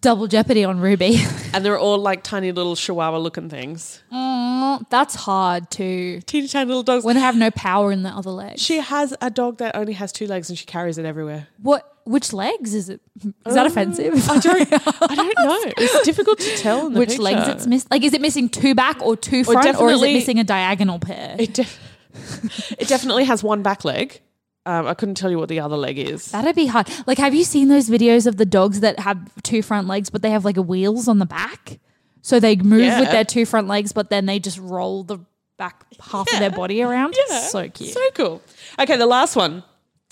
Double 0.00 0.26
jeopardy 0.26 0.64
on 0.64 0.80
Ruby. 0.80 1.18
and 1.52 1.64
they're 1.64 1.78
all 1.78 1.98
like 1.98 2.22
tiny 2.22 2.52
little 2.52 2.76
chihuahua 2.76 3.18
looking 3.18 3.48
things. 3.48 4.02
Oh, 4.12 4.80
that's 4.90 5.14
hard 5.14 5.70
too. 5.70 6.20
Teeny 6.26 6.48
tiny 6.48 6.66
little 6.66 6.82
dogs. 6.82 7.04
When 7.04 7.16
they 7.16 7.20
have 7.22 7.36
no 7.36 7.50
power 7.50 7.92
in 7.92 8.02
the 8.02 8.10
other 8.10 8.30
leg. 8.30 8.58
she 8.58 8.78
has 8.78 9.14
a 9.20 9.30
dog 9.30 9.58
that 9.58 9.76
only 9.76 9.94
has 9.94 10.12
two 10.12 10.26
legs 10.26 10.48
and 10.50 10.58
she 10.58 10.66
carries 10.66 10.98
it 10.98 11.04
everywhere. 11.04 11.48
What? 11.62 11.90
Which 12.06 12.34
legs 12.34 12.74
is 12.74 12.90
it? 12.90 13.00
Is 13.46 13.54
that 13.54 13.60
um, 13.64 13.66
offensive? 13.66 14.28
I 14.28 14.38
don't, 14.38 14.72
I 14.72 15.14
don't 15.14 15.38
know. 15.38 15.72
It's 15.78 16.02
difficult 16.04 16.38
to 16.38 16.56
tell 16.58 16.86
in 16.88 16.92
the 16.92 16.98
Which 16.98 17.18
legs 17.18 17.48
it's 17.48 17.66
missing? 17.66 17.88
Like, 17.90 18.02
is 18.02 18.12
it 18.12 18.20
missing 18.20 18.50
two 18.50 18.74
back 18.74 19.00
or 19.00 19.16
two 19.16 19.42
front, 19.42 19.80
or 19.80 19.90
is 19.90 20.02
it 20.02 20.12
missing 20.12 20.38
a 20.38 20.44
diagonal 20.44 20.98
pair? 20.98 21.34
It, 21.38 21.54
def- 21.54 21.80
it 22.78 22.88
definitely 22.88 23.24
has 23.24 23.42
one 23.42 23.62
back 23.62 23.86
leg. 23.86 24.20
Um, 24.66 24.86
I 24.86 24.94
couldn't 24.94 25.16
tell 25.16 25.30
you 25.30 25.38
what 25.38 25.48
the 25.50 25.60
other 25.60 25.76
leg 25.76 25.98
is. 25.98 26.30
That'd 26.30 26.56
be 26.56 26.66
hard. 26.66 26.88
Like, 27.06 27.18
have 27.18 27.34
you 27.34 27.44
seen 27.44 27.68
those 27.68 27.90
videos 27.90 28.26
of 28.26 28.36
the 28.38 28.46
dogs 28.46 28.80
that 28.80 28.98
have 29.00 29.18
two 29.42 29.60
front 29.62 29.86
legs, 29.88 30.08
but 30.10 30.22
they 30.22 30.30
have 30.30 30.44
like 30.44 30.56
wheels 30.56 31.06
on 31.06 31.18
the 31.18 31.26
back? 31.26 31.78
So 32.22 32.40
they 32.40 32.56
move 32.56 32.80
Yeah. 32.80 33.00
with 33.00 33.10
their 33.10 33.24
two 33.24 33.44
front 33.44 33.68
legs, 33.68 33.92
but 33.92 34.08
then 34.08 34.24
they 34.24 34.38
just 34.38 34.58
roll 34.58 35.04
the 35.04 35.18
back 35.58 35.84
half 36.00 36.32
of 36.32 36.38
their 36.38 36.50
body 36.50 36.82
around. 36.82 37.14
Yeah. 37.28 37.40
So 37.40 37.68
cute. 37.68 37.90
So 37.90 38.00
cool. 38.14 38.42
Okay, 38.78 38.96
the 38.96 39.06
last 39.06 39.36
one. 39.36 39.62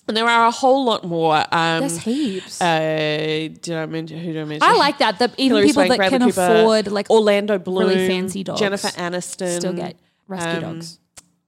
And 0.08 0.16
there 0.16 0.26
are 0.26 0.46
a 0.46 0.50
whole 0.50 0.84
lot 0.84 1.04
more. 1.04 1.36
Um, 1.52 1.80
There's 1.80 1.98
heaps. 1.98 2.60
uh, 2.60 3.48
did 3.62 3.70
I 3.70 3.86
mention 3.86 4.18
who 4.18 4.32
did 4.32 4.42
I 4.42 4.44
mention? 4.44 4.68
I 4.68 4.74
like 4.74 4.98
that. 4.98 5.18
That 5.20 5.30
even 5.38 5.56
Hilary 5.56 5.66
people 5.68 5.74
Swank, 5.74 5.88
that 5.90 5.96
Bradley 5.96 6.18
can 6.18 6.28
Cooper, 6.28 6.40
afford 6.42 6.88
like 6.88 7.08
Orlando 7.08 7.58
Bloom, 7.58 7.88
really 7.88 8.06
fancy 8.08 8.42
dogs. 8.44 8.58
Jennifer 8.60 8.88
Aniston, 8.88 9.56
still 9.58 9.72
get 9.72 9.96
rescue 10.26 10.66
um, 10.66 10.74
dogs. 10.74 10.98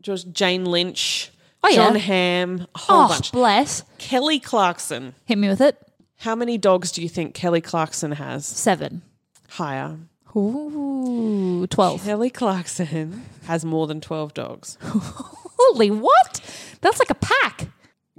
George 0.03 0.31
Jane 0.33 0.65
Lynch, 0.67 1.33
Oh, 1.65 1.69
yeah. 1.69 1.77
Jon 1.77 1.95
Hamm, 1.97 2.67
a 2.75 2.79
whole 2.79 3.01
Oh, 3.05 3.09
bunch. 3.09 3.33
bless. 3.33 3.83
Kelly 3.99 4.39
Clarkson. 4.39 5.15
Hit 5.25 5.39
me 5.39 5.49
with 5.49 5.61
it. 5.61 5.77
How 6.19 6.35
many 6.35 6.59
dogs 6.59 6.93
do 6.93 7.03
you 7.03 7.09
think 7.09 7.35
Kelly 7.35 7.61
Clarkson 7.61 8.13
has? 8.13 8.47
Seven. 8.47 9.03
Higher. 9.49 9.99
Ooh, 10.37 11.67
12. 11.69 12.05
Kelly 12.05 12.31
Clarkson 12.31 13.23
has 13.47 13.65
more 13.65 13.87
than 13.87 14.01
12 14.01 14.35
dogs. 14.35 14.79
Holy 14.83 15.91
what? 15.91 16.41
That's 16.81 16.99
like 16.99 17.11
a 17.11 17.15
pack. 17.15 17.69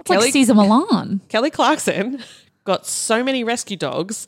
It's 0.00 0.08
Kelly- 0.08 0.24
like 0.26 0.32
Cesar 0.32 0.54
Millan. 0.54 1.20
Kelly 1.28 1.50
Clarkson 1.50 2.22
got 2.64 2.86
so 2.86 3.22
many 3.22 3.44
rescue 3.44 3.76
dogs, 3.76 4.26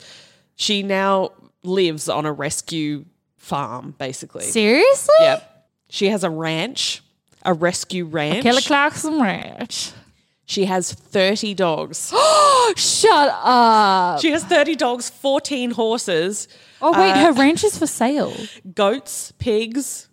she 0.55 0.81
now 0.83 1.31
lives 1.63 2.07
on 2.07 2.25
a 2.25 2.31
rescue 2.31 3.05
farm, 3.37 3.93
basically. 3.97 4.43
Seriously? 4.45 5.13
Yep. 5.19 5.67
She 5.89 6.07
has 6.07 6.23
a 6.23 6.29
ranch, 6.29 7.01
a 7.43 7.53
rescue 7.53 8.05
ranch. 8.05 8.43
Kelly 8.43 8.61
Clarkson 8.61 9.21
Ranch. 9.21 9.91
she 10.45 10.65
has 10.65 10.91
30 10.93 11.53
dogs. 11.53 12.09
Shut 12.75 13.29
up. 13.43 14.19
she 14.21 14.31
has 14.31 14.43
30 14.43 14.75
dogs, 14.75 15.09
14 15.09 15.71
horses, 15.71 16.47
Oh, 16.81 16.91
wait, 16.93 17.11
Uh, 17.11 17.25
her 17.25 17.31
ranch 17.33 17.63
is 17.63 17.77
for 17.77 17.87
sale. 17.87 18.33
goats, 18.73 19.33
pigs, 19.37 20.07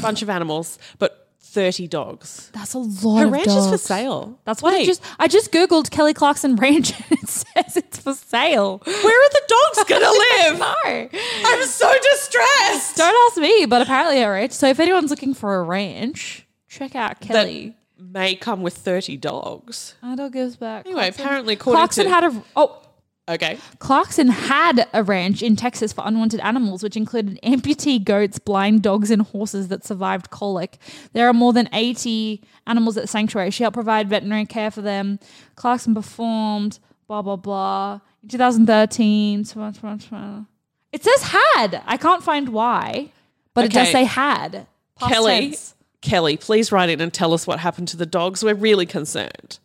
bunch 0.00 0.22
of 0.22 0.30
animals, 0.30 0.78
but 0.98 1.26
30 1.40 1.86
dogs. 1.88 2.50
That's 2.54 2.74
a 2.74 2.78
lot 2.78 3.18
Her 3.20 3.26
of 3.26 3.32
ranch 3.32 3.46
is 3.48 3.68
for 3.68 3.78
sale. 3.78 4.38
That's 4.44 4.62
what 4.62 4.74
I 4.74 4.84
just 4.84 5.02
I 5.18 5.28
just 5.28 5.50
googled 5.50 5.90
Kelly 5.90 6.12
Clarkson 6.14 6.56
Ranch 6.56 6.92
and 7.10 7.18
it 7.22 7.28
says 7.28 7.76
it's 7.76 7.98
for 7.98 8.14
sale. 8.14 8.78
Where 8.84 8.94
are 8.94 9.30
the 9.30 9.42
dogs 9.48 9.88
going 9.88 10.02
to 10.08 10.10
live? 10.10 10.58
No. 10.58 11.18
I'm 11.46 11.66
so 11.66 11.92
distressed. 12.12 12.96
Don't 12.96 13.30
ask 13.30 13.38
me, 13.40 13.64
but 13.66 13.80
apparently 13.82 14.20
a 14.22 14.30
ranch. 14.30 14.52
So 14.52 14.68
if 14.68 14.78
anyone's 14.78 15.10
looking 15.10 15.32
for 15.34 15.56
a 15.56 15.62
ranch, 15.62 16.46
check 16.68 16.94
out 16.94 17.20
that 17.20 17.26
Kelly. 17.26 17.76
may 17.98 18.34
come 18.34 18.62
with 18.62 18.74
30 18.76 19.16
dogs. 19.16 19.94
My 20.02 20.14
dog 20.14 20.32
goes 20.32 20.56
back. 20.56 20.86
Anyway, 20.86 21.02
Clarkson- 21.02 21.24
apparently 21.24 21.54
according 21.54 21.78
Clarkson 21.78 22.04
to- 22.04 22.10
had 22.10 22.24
a 22.24 22.42
oh 22.56 22.82
Okay. 23.28 23.58
Clarkson 23.78 24.28
had 24.28 24.88
a 24.94 25.02
ranch 25.02 25.42
in 25.42 25.54
Texas 25.54 25.92
for 25.92 26.02
unwanted 26.06 26.40
animals, 26.40 26.82
which 26.82 26.96
included 26.96 27.38
amputee 27.42 28.02
goats, 28.02 28.38
blind 28.38 28.82
dogs, 28.82 29.10
and 29.10 29.20
horses 29.20 29.68
that 29.68 29.84
survived 29.84 30.30
colic. 30.30 30.78
There 31.12 31.28
are 31.28 31.34
more 31.34 31.52
than 31.52 31.68
80 31.74 32.42
animals 32.66 32.96
at 32.96 33.02
the 33.02 33.06
sanctuary. 33.06 33.50
She 33.50 33.64
helped 33.64 33.74
provide 33.74 34.08
veterinary 34.08 34.46
care 34.46 34.70
for 34.70 34.80
them. 34.80 35.18
Clarkson 35.56 35.94
performed, 35.94 36.78
blah, 37.06 37.20
blah, 37.20 37.36
blah. 37.36 38.00
In 38.22 38.30
2013, 38.30 39.40
it 39.40 41.04
says 41.04 41.22
had. 41.22 41.82
I 41.86 41.96
can't 41.98 42.22
find 42.22 42.48
why, 42.48 43.12
but 43.52 43.66
it 43.66 43.72
does 43.72 43.90
say 43.90 44.04
had. 44.04 44.66
Kelly, 44.98 45.50
tense. 45.50 45.74
Kelly, 46.00 46.36
please 46.36 46.70
write 46.72 46.90
in 46.90 47.00
and 47.00 47.12
tell 47.12 47.32
us 47.34 47.46
what 47.46 47.58
happened 47.58 47.88
to 47.88 47.96
the 47.96 48.06
dogs. 48.06 48.44
We're 48.44 48.54
really 48.54 48.86
concerned. 48.86 49.58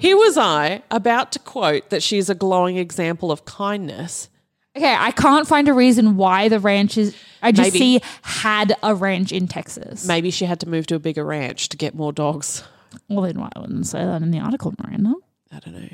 Here 0.00 0.16
was 0.16 0.36
I 0.36 0.82
about 0.90 1.32
to 1.32 1.38
quote 1.38 1.90
that 1.90 2.02
she's 2.02 2.28
a 2.28 2.34
glowing 2.34 2.76
example 2.76 3.30
of 3.32 3.44
kindness. 3.44 4.28
Okay, 4.76 4.94
I 4.98 5.12
can't 5.12 5.46
find 5.46 5.68
a 5.68 5.72
reason 5.72 6.16
why 6.16 6.48
the 6.48 6.58
ranch 6.58 6.98
is. 6.98 7.14
I 7.42 7.52
just 7.52 7.72
Maybe. 7.72 7.78
see 7.78 8.00
had 8.22 8.76
a 8.82 8.94
ranch 8.94 9.30
in 9.30 9.46
Texas. 9.46 10.04
Maybe 10.06 10.30
she 10.30 10.46
had 10.46 10.58
to 10.60 10.68
move 10.68 10.86
to 10.88 10.96
a 10.96 10.98
bigger 10.98 11.24
ranch 11.24 11.68
to 11.70 11.76
get 11.76 11.94
more 11.94 12.12
dogs. 12.12 12.64
Well, 13.08 13.22
then 13.24 13.38
why 13.38 13.50
wouldn't 13.56 13.86
say 13.86 14.04
that 14.04 14.20
in 14.22 14.30
the 14.32 14.40
article, 14.40 14.74
Miranda? 14.82 15.14
I 15.52 15.60
don't 15.60 15.74
know. 15.74 15.88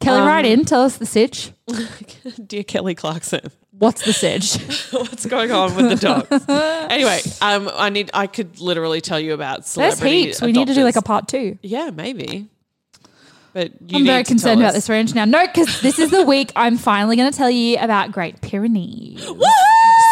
Kelly, 0.00 0.18
Um, 0.20 0.26
write 0.26 0.46
in. 0.46 0.64
Tell 0.64 0.82
us 0.82 0.96
the 0.96 1.06
sitch. 1.06 1.52
Dear 2.46 2.64
Kelly 2.64 2.94
Clarkson, 2.96 3.50
What's 3.80 4.04
the 4.04 4.12
sedge? 4.12 4.60
what's 4.92 5.24
going 5.24 5.50
on 5.50 5.74
with 5.74 5.88
the 5.88 5.96
dogs? 5.96 6.44
anyway, 6.90 7.20
um, 7.40 7.70
I 7.74 7.88
need. 7.88 8.10
I 8.12 8.26
could 8.26 8.60
literally 8.60 9.00
tell 9.00 9.18
you 9.18 9.32
about 9.32 9.64
There's 9.64 9.94
celebrity. 9.94 10.24
heaps. 10.24 10.42
We 10.42 10.52
need 10.52 10.68
to 10.68 10.74
do 10.74 10.84
like 10.84 10.96
a 10.96 11.02
part 11.02 11.28
two. 11.28 11.58
Yeah, 11.62 11.88
maybe. 11.88 12.50
But 13.54 13.72
you 13.90 13.98
I'm 13.98 14.04
very 14.04 14.22
to 14.22 14.28
concerned 14.28 14.58
tell 14.58 14.66
about 14.66 14.68
us. 14.68 14.74
this 14.74 14.88
range 14.90 15.14
now. 15.14 15.24
No, 15.24 15.46
because 15.46 15.80
this 15.80 15.98
is 15.98 16.10
the 16.10 16.22
week 16.24 16.52
I'm 16.54 16.76
finally 16.76 17.16
going 17.16 17.32
to 17.32 17.36
tell 17.36 17.50
you 17.50 17.78
about 17.78 18.12
Great 18.12 18.40
Pyrenees. 18.40 19.26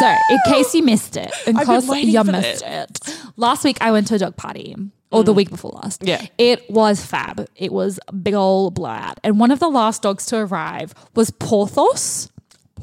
So, 0.01 0.15
in 0.31 0.39
case 0.47 0.75
you 0.77 0.85
missed 0.85 1.17
it, 1.17 1.33
in 1.45 1.57
I've 1.57 1.67
been 1.67 1.81
case 1.81 1.89
waiting 1.89 2.11
you 2.11 2.23
for 2.23 2.31
missed 2.31 2.63
it, 2.65 3.19
last 3.37 3.65
week 3.65 3.79
I 3.81 3.91
went 3.91 4.07
to 4.07 4.15
a 4.15 4.19
dog 4.19 4.37
party. 4.37 4.77
Or 5.11 5.25
the 5.25 5.33
week 5.33 5.51
before 5.51 5.73
last. 5.73 6.05
Yeah. 6.05 6.25
It 6.39 6.71
was 6.71 7.05
fab. 7.05 7.49
It 7.57 7.73
was 7.73 7.99
a 8.07 8.13
big 8.13 8.35
old 8.35 8.75
blowout. 8.75 9.19
And 9.25 9.41
one 9.41 9.51
of 9.51 9.59
the 9.59 9.69
last 9.69 10.03
dogs 10.03 10.25
to 10.27 10.37
arrive 10.37 10.95
was 11.17 11.33
Porthos. 11.33 12.31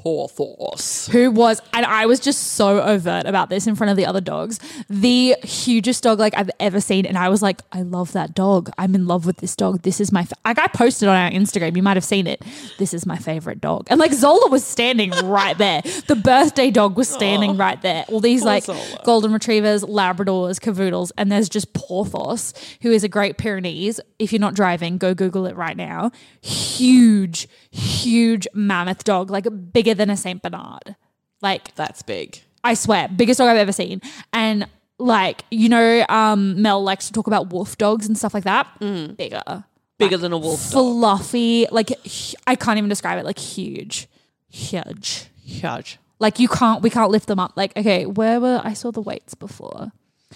Porthos. 0.05 1.07
who 1.07 1.31
was, 1.31 1.63
and 1.74 1.83
I 1.83 2.05
was 2.05 2.19
just 2.19 2.53
so 2.53 2.79
overt 2.79 3.25
about 3.25 3.50
this 3.50 3.65
in 3.65 3.74
front 3.74 3.89
of 3.89 3.97
the 3.97 4.05
other 4.05 4.21
dogs, 4.21 4.59
the 4.88 5.35
hugest 5.43 6.03
dog 6.03 6.19
like 6.19 6.38
I've 6.38 6.51
ever 6.59 6.79
seen. 6.79 7.07
And 7.07 7.17
I 7.17 7.27
was 7.27 7.41
like, 7.41 7.63
I 7.71 7.81
love 7.81 8.12
that 8.12 8.35
dog. 8.35 8.69
I'm 8.77 8.93
in 8.93 9.07
love 9.07 9.25
with 9.25 9.38
this 9.38 9.55
dog. 9.55 9.81
This 9.81 10.00
is 10.00 10.12
my, 10.12 10.24
fa-. 10.24 10.35
like 10.45 10.59
I 10.59 10.67
posted 10.67 11.09
on 11.09 11.15
our 11.15 11.31
Instagram. 11.31 11.75
You 11.75 11.81
might 11.81 11.97
have 11.97 12.03
seen 12.03 12.27
it. 12.27 12.43
This 12.77 12.93
is 12.93 13.07
my 13.07 13.17
favorite 13.17 13.59
dog. 13.59 13.88
And 13.89 14.00
like 14.00 14.13
Zola 14.13 14.47
was 14.51 14.63
standing 14.63 15.09
right 15.24 15.57
there. 15.57 15.81
The 16.05 16.15
birthday 16.15 16.69
dog 16.69 16.97
was 16.97 17.09
standing 17.09 17.57
right 17.57 17.81
there. 17.81 18.05
All 18.07 18.19
these 18.19 18.41
Poor 18.41 18.51
like 18.51 18.63
Zola. 18.65 19.01
golden 19.05 19.33
retrievers, 19.33 19.83
Labradors, 19.83 20.59
Cavoodles, 20.59 21.13
and 21.17 21.31
there's 21.31 21.50
just 21.50 21.74
Porthos, 21.74 22.53
who 22.83 22.91
is 22.91 23.03
a 23.03 23.09
Great 23.09 23.39
Pyrenees. 23.39 24.00
If 24.19 24.31
you're 24.31 24.39
not 24.39 24.53
driving, 24.53 25.00
go 25.00 25.15
Google 25.15 25.47
it 25.47 25.55
right 25.55 25.75
now. 25.75 26.12
Huge, 26.41 27.47
huge 27.71 28.47
mammoth 28.53 29.03
dog, 29.03 29.31
like 29.31 29.47
bigger 29.74 29.94
than 29.95 30.09
a 30.09 30.17
Saint 30.17 30.41
Bernard. 30.41 30.95
Like 31.41 31.73
That's 31.75 32.01
big. 32.01 32.41
I 32.63 32.73
swear, 32.73 33.07
biggest 33.07 33.37
dog 33.37 33.49
I've 33.49 33.57
ever 33.57 33.71
seen. 33.71 34.01
And 34.33 34.67
like 34.97 35.43
you 35.51 35.69
know, 35.69 36.05
um, 36.09 36.61
Mel 36.61 36.81
likes 36.83 37.07
to 37.07 37.13
talk 37.13 37.27
about 37.27 37.49
wolf 37.51 37.77
dogs 37.77 38.07
and 38.07 38.17
stuff 38.17 38.33
like 38.33 38.43
that. 38.45 38.67
Mm. 38.81 39.17
Bigger, 39.17 39.65
Bigger 39.97 40.17
than 40.17 40.33
a 40.33 40.37
wolf 40.37 40.71
dog. 40.71 40.71
fluffy, 40.71 41.67
like 41.71 41.89
hu- 41.89 42.37
I 42.47 42.55
can't 42.55 42.77
even 42.77 42.89
describe 42.89 43.19
it. 43.19 43.25
Like 43.25 43.39
huge, 43.39 44.07
huge. 44.49 45.25
Huge. 45.43 45.99
Like 46.17 46.39
you 46.39 46.47
can't, 46.47 46.81
we 46.81 46.89
can't 46.89 47.11
lift 47.11 47.27
them 47.27 47.39
up. 47.39 47.53
Like 47.55 47.75
okay, 47.77 48.05
where 48.05 48.39
were 48.39 48.61
I 48.63 48.73
saw 48.73 48.91
the 48.91 49.01
weights 49.01 49.35
before? 49.35 49.91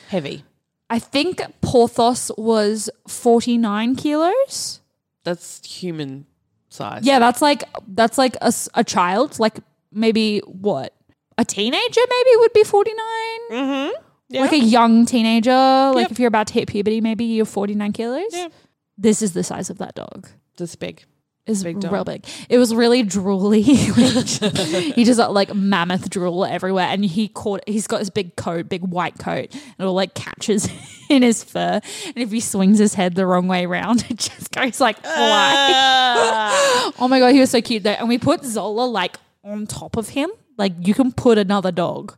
Heavy. 0.09 0.43
I 0.91 0.99
think 0.99 1.41
Porthos 1.61 2.31
was 2.37 2.89
49 3.07 3.95
kilos. 3.95 4.81
That's 5.23 5.63
human 5.65 6.25
size. 6.69 7.05
Yeah, 7.05 7.19
that's 7.19 7.41
like 7.41 7.63
that's 7.87 8.17
like 8.17 8.35
a, 8.41 8.53
a 8.73 8.83
child, 8.83 9.39
like 9.39 9.59
maybe 9.91 10.39
what? 10.45 10.93
A 11.37 11.45
teenager 11.45 12.01
maybe 12.09 12.37
would 12.37 12.53
be 12.53 12.63
49. 12.63 12.95
Mm-hmm. 13.51 14.01
Yeah. 14.29 14.41
Like 14.41 14.51
a 14.53 14.59
young 14.59 15.05
teenager, 15.05 15.51
like 15.51 16.03
Yep. 16.05 16.11
if 16.11 16.19
you're 16.19 16.27
about 16.27 16.47
to 16.47 16.53
hit 16.53 16.67
puberty, 16.67 17.01
maybe 17.01 17.25
you're 17.25 17.45
49 17.45 17.91
kilos. 17.93 18.23
Yeah. 18.31 18.49
This 18.97 19.21
is 19.21 19.33
the 19.33 19.43
size 19.43 19.69
of 19.69 19.77
that 19.79 19.95
dog. 19.95 20.27
This 20.57 20.75
big. 20.75 21.05
Is 21.49 21.63
Big 21.63 21.83
real 21.83 22.03
big. 22.03 22.25
It 22.47 22.59
was 22.59 22.75
really 22.75 23.03
drooly. 23.03 23.63
he 24.93 25.03
just 25.03 25.17
got 25.17 25.33
like 25.33 25.53
mammoth 25.53 26.09
drool 26.09 26.45
everywhere, 26.45 26.85
and 26.85 27.03
he 27.03 27.27
caught. 27.27 27.61
He's 27.67 27.87
got 27.87 27.99
this 27.99 28.11
big 28.11 28.35
coat, 28.35 28.69
big 28.69 28.81
white 28.83 29.17
coat, 29.17 29.47
and 29.51 29.73
it 29.79 29.83
all 29.83 29.93
like 29.93 30.13
catches 30.13 30.69
in 31.09 31.23
his 31.23 31.43
fur. 31.43 31.81
And 32.05 32.17
if 32.17 32.31
he 32.31 32.39
swings 32.39 32.77
his 32.77 32.93
head 32.93 33.15
the 33.15 33.25
wrong 33.25 33.47
way 33.47 33.65
around, 33.65 34.05
it 34.09 34.17
just 34.17 34.51
goes 34.51 34.79
like 34.79 35.01
fly. 35.01 36.91
oh 36.99 37.07
my 37.09 37.19
god, 37.19 37.33
he 37.33 37.39
was 37.39 37.49
so 37.49 37.61
cute 37.61 37.81
though. 37.83 37.91
And 37.91 38.07
we 38.07 38.19
put 38.19 38.43
Zola 38.43 38.85
like 38.85 39.17
on 39.43 39.65
top 39.65 39.97
of 39.97 40.09
him. 40.09 40.29
Like 40.57 40.73
you 40.79 40.93
can 40.93 41.11
put 41.11 41.37
another 41.37 41.71
dog 41.71 42.15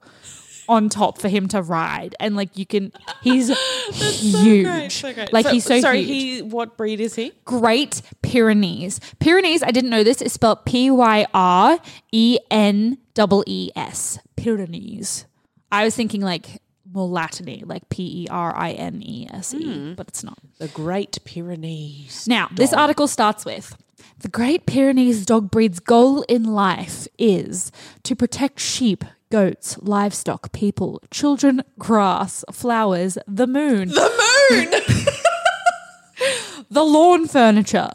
on 0.72 0.90
top 0.90 1.20
for 1.20 1.28
him 1.30 1.48
to 1.50 1.62
ride, 1.62 2.16
and 2.20 2.36
like 2.36 2.58
you 2.58 2.66
can, 2.66 2.92
he's 3.22 3.50
huge. 3.94 4.66
Great, 4.66 4.92
so 4.92 5.14
great. 5.14 5.34
Like 5.34 5.46
So- 5.46 5.52
he's 5.52 5.66
so 5.66 5.82
sorry. 5.82 6.04
huge. 6.04 6.08
He 6.08 6.42
what 6.42 6.78
breed 6.78 7.00
is 7.00 7.16
he? 7.16 7.34
Great 7.46 8.02
Pyrenees. 8.22 9.00
Pyrenees, 9.20 9.64
I 9.64 9.72
didn't 9.72 9.90
know 9.90 10.04
this, 10.04 10.22
It's 10.22 10.34
spelled 10.34 10.66
P 10.66 10.90
Y 10.90 11.26
R 11.34 11.80
E 12.12 12.40
N 12.50 12.98
E 13.18 13.42
E 13.48 13.72
S. 13.76 14.20
Pyrenees. 14.36 15.26
I 15.72 15.84
was 15.86 15.96
thinking 15.96 16.22
like 16.22 16.62
more 16.94 17.08
Latiny, 17.08 17.64
like 17.66 17.88
P 17.90 18.24
E 18.24 18.28
R 18.30 18.56
I 18.56 18.72
N 18.72 19.02
E 19.04 19.28
S 19.32 19.54
E, 19.54 19.64
hmm. 19.64 19.94
but 19.94 20.08
it's 20.08 20.24
not. 20.24 20.38
The 20.58 20.68
Great 20.68 21.20
Pyrenees. 21.26 22.28
Now, 22.28 22.50
this 22.54 22.74
article 22.74 23.08
starts 23.08 23.46
with 23.46 23.76
the 24.20 24.28
Great 24.30 24.66
Pyrenees 24.66 25.26
dog 25.26 25.50
breed's 25.52 25.80
goal 25.80 26.24
in 26.24 26.44
life 26.44 27.08
is 27.18 27.72
to 28.04 28.16
protect 28.16 28.60
sheep, 28.60 29.04
goats, 29.32 29.78
livestock, 29.82 30.52
people, 30.52 31.02
children, 31.10 31.64
grass, 31.80 32.44
flowers, 32.52 33.18
the 33.28 33.48
moon. 33.48 33.88
The 33.90 34.12
moon! 34.52 34.70
the 36.70 36.84
lawn 36.84 37.28
furniture. 37.28 37.90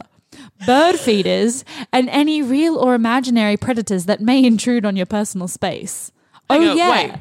Bird 0.66 0.96
feeders 0.98 1.64
and 1.92 2.08
any 2.08 2.42
real 2.42 2.76
or 2.76 2.94
imaginary 2.94 3.56
predators 3.56 4.06
that 4.06 4.20
may 4.20 4.42
intrude 4.44 4.84
on 4.86 4.96
your 4.96 5.06
personal 5.06 5.48
space. 5.48 6.10
Hang 6.48 6.62
oh 6.64 6.70
on, 6.70 6.76
yeah, 6.76 6.90
wait. 6.90 7.14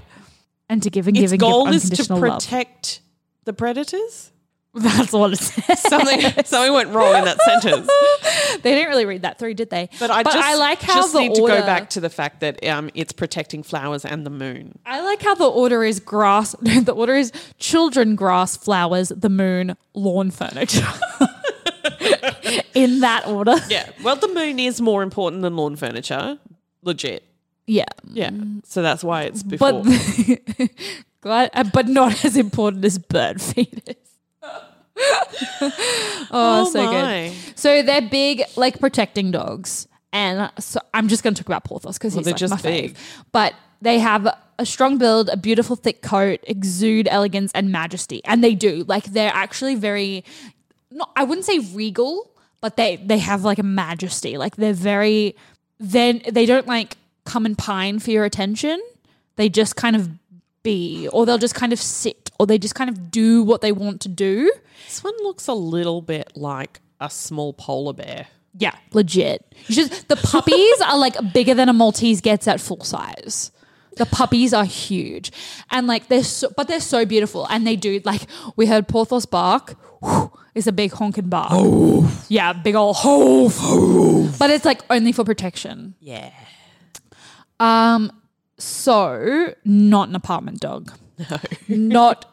and 0.69 0.81
to 0.83 0.89
give 0.89 1.07
and 1.07 1.17
Its 1.17 1.21
give 1.23 1.31
and 1.33 1.39
goal 1.41 1.65
give 1.65 1.75
is 1.75 1.83
to 1.83 1.85
unconditional 1.87 2.19
love. 2.19 2.39
protect 2.39 3.01
the 3.43 3.53
predators. 3.53 4.31
That's 4.77 5.13
what 5.13 5.31
it 5.31 5.39
says. 5.39 5.79
Something 5.83 6.19
something 6.43 6.73
went 6.73 6.89
wrong 6.89 7.15
in 7.15 7.25
that 7.25 7.41
sentence. 7.41 7.89
They 8.61 8.73
didn't 8.73 8.89
really 8.89 9.05
read 9.05 9.21
that 9.23 9.37
through, 9.37 9.53
did 9.53 9.69
they? 9.69 9.89
But 9.99 10.09
I 10.09 10.23
just 10.23 10.37
I 10.37 10.55
like 10.55 10.81
how 10.81 10.95
just 10.95 11.13
the 11.13 11.19
need 11.19 11.39
order, 11.39 11.55
to 11.55 11.61
go 11.61 11.65
back 11.65 11.89
to 11.91 11.99
the 11.99 12.09
fact 12.09 12.39
that 12.39 12.65
um, 12.65 12.89
it's 12.95 13.11
protecting 13.11 13.63
flowers 13.63 14.05
and 14.05 14.25
the 14.25 14.29
moon. 14.29 14.79
I 14.85 15.01
like 15.01 15.21
how 15.21 15.35
the 15.35 15.45
order 15.45 15.83
is 15.83 15.99
grass. 15.99 16.53
the 16.61 16.93
order 16.93 17.15
is 17.15 17.31
children, 17.59 18.15
grass, 18.15 18.57
flowers, 18.57 19.09
the 19.09 19.29
moon, 19.29 19.77
lawn 19.93 20.31
furniture. 20.31 20.87
In 22.73 23.01
that 23.01 23.27
order. 23.27 23.55
Yeah. 23.69 23.89
Well, 24.03 24.15
the 24.15 24.29
moon 24.29 24.57
is 24.57 24.81
more 24.81 25.03
important 25.03 25.41
than 25.41 25.55
lawn 25.55 25.75
furniture. 25.75 26.39
Legit. 26.81 27.23
Yeah. 27.67 27.85
Yeah. 28.11 28.31
So 28.63 28.81
that's 28.81 29.03
why 29.03 29.23
it's 29.23 29.43
before. 29.43 29.83
But 29.83 30.69
glad, 31.21 31.49
uh, 31.53 31.65
but 31.71 31.87
not 31.87 32.25
as 32.25 32.35
important 32.35 32.83
as 32.85 32.97
bird 32.97 33.41
feeders. 33.41 33.95
Oh, 34.97 36.31
oh, 36.31 36.69
so 36.71 36.83
my. 36.85 36.91
good. 37.29 37.57
So 37.59 37.81
they're 37.81 38.01
big, 38.01 38.43
like 38.55 38.79
protecting 38.79 39.31
dogs, 39.31 39.87
and 40.13 40.51
so 40.59 40.79
I'm 40.93 41.07
just 41.07 41.23
going 41.23 41.33
to 41.33 41.41
talk 41.43 41.47
about 41.47 41.63
Porthos 41.65 41.97
because 41.97 42.13
Well, 42.13 42.21
he's 42.21 42.27
like 42.27 42.37
just 42.37 42.51
my 42.51 42.61
big. 42.61 42.95
fave. 42.95 42.97
But 43.31 43.53
they 43.81 43.99
have 43.99 44.27
a 44.57 44.65
strong 44.65 44.97
build, 44.97 45.29
a 45.29 45.37
beautiful 45.37 45.75
thick 45.75 46.01
coat, 46.01 46.39
exude 46.43 47.07
elegance 47.09 47.51
and 47.53 47.71
majesty, 47.71 48.21
and 48.25 48.43
they 48.43 48.55
do. 48.55 48.85
Like 48.87 49.05
they're 49.05 49.33
actually 49.33 49.75
very, 49.75 50.23
not 50.91 51.11
I 51.15 51.23
wouldn't 51.25 51.45
say 51.45 51.59
regal, 51.59 52.31
but 52.61 52.77
they 52.77 52.95
they 52.97 53.17
have 53.19 53.43
like 53.43 53.59
a 53.59 53.63
majesty. 53.63 54.37
Like 54.37 54.55
they're 54.55 54.73
very. 54.73 55.35
Then 55.77 56.21
they 56.31 56.45
don't 56.45 56.67
like 56.67 56.95
come 57.25 57.45
and 57.45 57.57
pine 57.57 57.99
for 57.99 58.11
your 58.11 58.23
attention. 58.23 58.81
They 59.35 59.49
just 59.49 59.75
kind 59.75 59.95
of 59.97 60.09
be, 60.63 61.09
or 61.11 61.25
they'll 61.25 61.37
just 61.37 61.53
kind 61.53 61.73
of 61.73 61.79
sit, 61.79 62.24
or 62.39 62.45
they 62.47 62.57
just 62.57 62.75
kind 62.75 62.89
of 62.89 63.11
do 63.11 63.43
what 63.43 63.61
they 63.61 63.71
want 63.71 64.01
to 64.01 64.09
do. 64.09 64.51
this 64.85 65.03
one 65.03 65.13
looks 65.23 65.47
a 65.47 65.53
little 65.53 66.01
bit 66.01 66.31
like 66.35 66.81
a 66.99 67.09
small 67.09 67.53
polar 67.53 67.93
bear. 67.93 68.27
Yeah, 68.57 68.75
legit. 68.93 69.43
Just 69.65 70.07
the 70.07 70.15
puppies 70.15 70.81
are 70.81 70.97
like 70.97 71.15
bigger 71.33 71.53
than 71.53 71.67
a 71.67 71.73
Maltese 71.73 72.21
gets 72.21 72.47
at 72.47 72.61
full 72.61 72.83
size. 72.83 73.51
The 73.97 74.05
puppies 74.05 74.53
are 74.53 74.65
huge, 74.65 75.31
and 75.71 75.87
like 75.87 76.07
they're 76.09 76.23
so, 76.23 76.49
but 76.55 76.67
they're 76.67 76.79
so 76.81 77.05
beautiful, 77.05 77.45
and 77.49 77.65
they 77.65 77.75
do 77.75 78.01
like 78.05 78.21
we 78.55 78.65
heard 78.65 78.87
Porthos 78.87 79.25
bark. 79.25 79.75
whew, 80.01 80.31
It's 80.53 80.67
a 80.67 80.71
big 80.71 80.91
honking 80.93 81.27
bark. 81.29 81.51
Yeah, 82.29 82.51
big 82.53 82.75
old 82.75 82.97
hoof. 82.99 84.37
But 84.39 84.49
it's 84.49 84.65
like 84.65 84.81
only 84.89 85.11
for 85.11 85.23
protection. 85.23 85.95
Yeah. 85.99 86.31
Um, 87.59 88.11
so 88.57 89.53
not 89.63 90.09
an 90.09 90.15
apartment 90.15 90.59
dog. 90.59 90.91
No. 91.67 91.77
Not. 91.77 92.31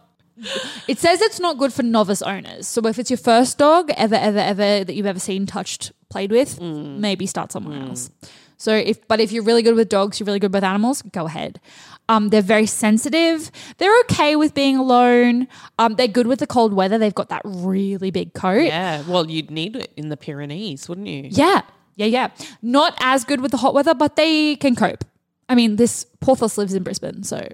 It 0.88 0.98
says 0.98 1.20
it's 1.20 1.38
not 1.38 1.58
good 1.58 1.72
for 1.72 1.82
novice 1.82 2.22
owners. 2.22 2.66
So 2.66 2.84
if 2.86 2.98
it's 2.98 3.10
your 3.10 3.18
first 3.18 3.58
dog 3.58 3.90
ever, 3.96 4.14
ever, 4.14 4.38
ever 4.38 4.84
that 4.84 4.94
you've 4.94 5.06
ever 5.06 5.20
seen, 5.20 5.46
touched, 5.46 5.92
played 6.08 6.30
with, 6.32 6.60
maybe 6.60 7.26
start 7.26 7.52
somewhere 7.52 7.80
else. 7.80 8.10
So 8.56 8.74
if, 8.74 9.06
but 9.08 9.20
if 9.20 9.30
you're 9.32 9.42
really 9.42 9.62
good 9.62 9.74
with 9.74 9.88
dogs, 9.88 10.18
you're 10.20 10.26
really 10.26 10.38
good 10.38 10.52
with 10.52 10.64
animals, 10.64 11.02
go 11.02 11.26
ahead. 11.26 11.60
Um, 12.08 12.28
they're 12.30 12.42
very 12.42 12.66
sensitive. 12.66 13.50
They're 13.78 13.98
okay 14.00 14.36
with 14.36 14.54
being 14.54 14.76
alone. 14.76 15.48
Um, 15.78 15.94
they're 15.94 16.08
good 16.08 16.26
with 16.26 16.40
the 16.40 16.46
cold 16.46 16.72
weather. 16.72 16.98
They've 16.98 17.14
got 17.14 17.28
that 17.28 17.42
really 17.44 18.10
big 18.10 18.34
coat. 18.34 18.64
Yeah. 18.64 19.02
Well, 19.06 19.30
you'd 19.30 19.50
need 19.50 19.76
it 19.76 19.92
in 19.96 20.08
the 20.08 20.16
Pyrenees, 20.16 20.88
wouldn't 20.88 21.06
you? 21.06 21.28
Yeah, 21.30 21.62
yeah, 21.96 22.06
yeah. 22.06 22.28
Not 22.60 22.96
as 23.00 23.24
good 23.24 23.40
with 23.40 23.50
the 23.50 23.56
hot 23.56 23.74
weather, 23.74 23.94
but 23.94 24.16
they 24.16 24.56
can 24.56 24.74
cope. 24.76 25.04
I 25.48 25.54
mean, 25.54 25.76
this 25.76 26.04
Porthos 26.20 26.56
lives 26.56 26.74
in 26.74 26.82
Brisbane, 26.82 27.22
so 27.24 27.48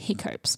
he 0.00 0.14
copes. 0.14 0.56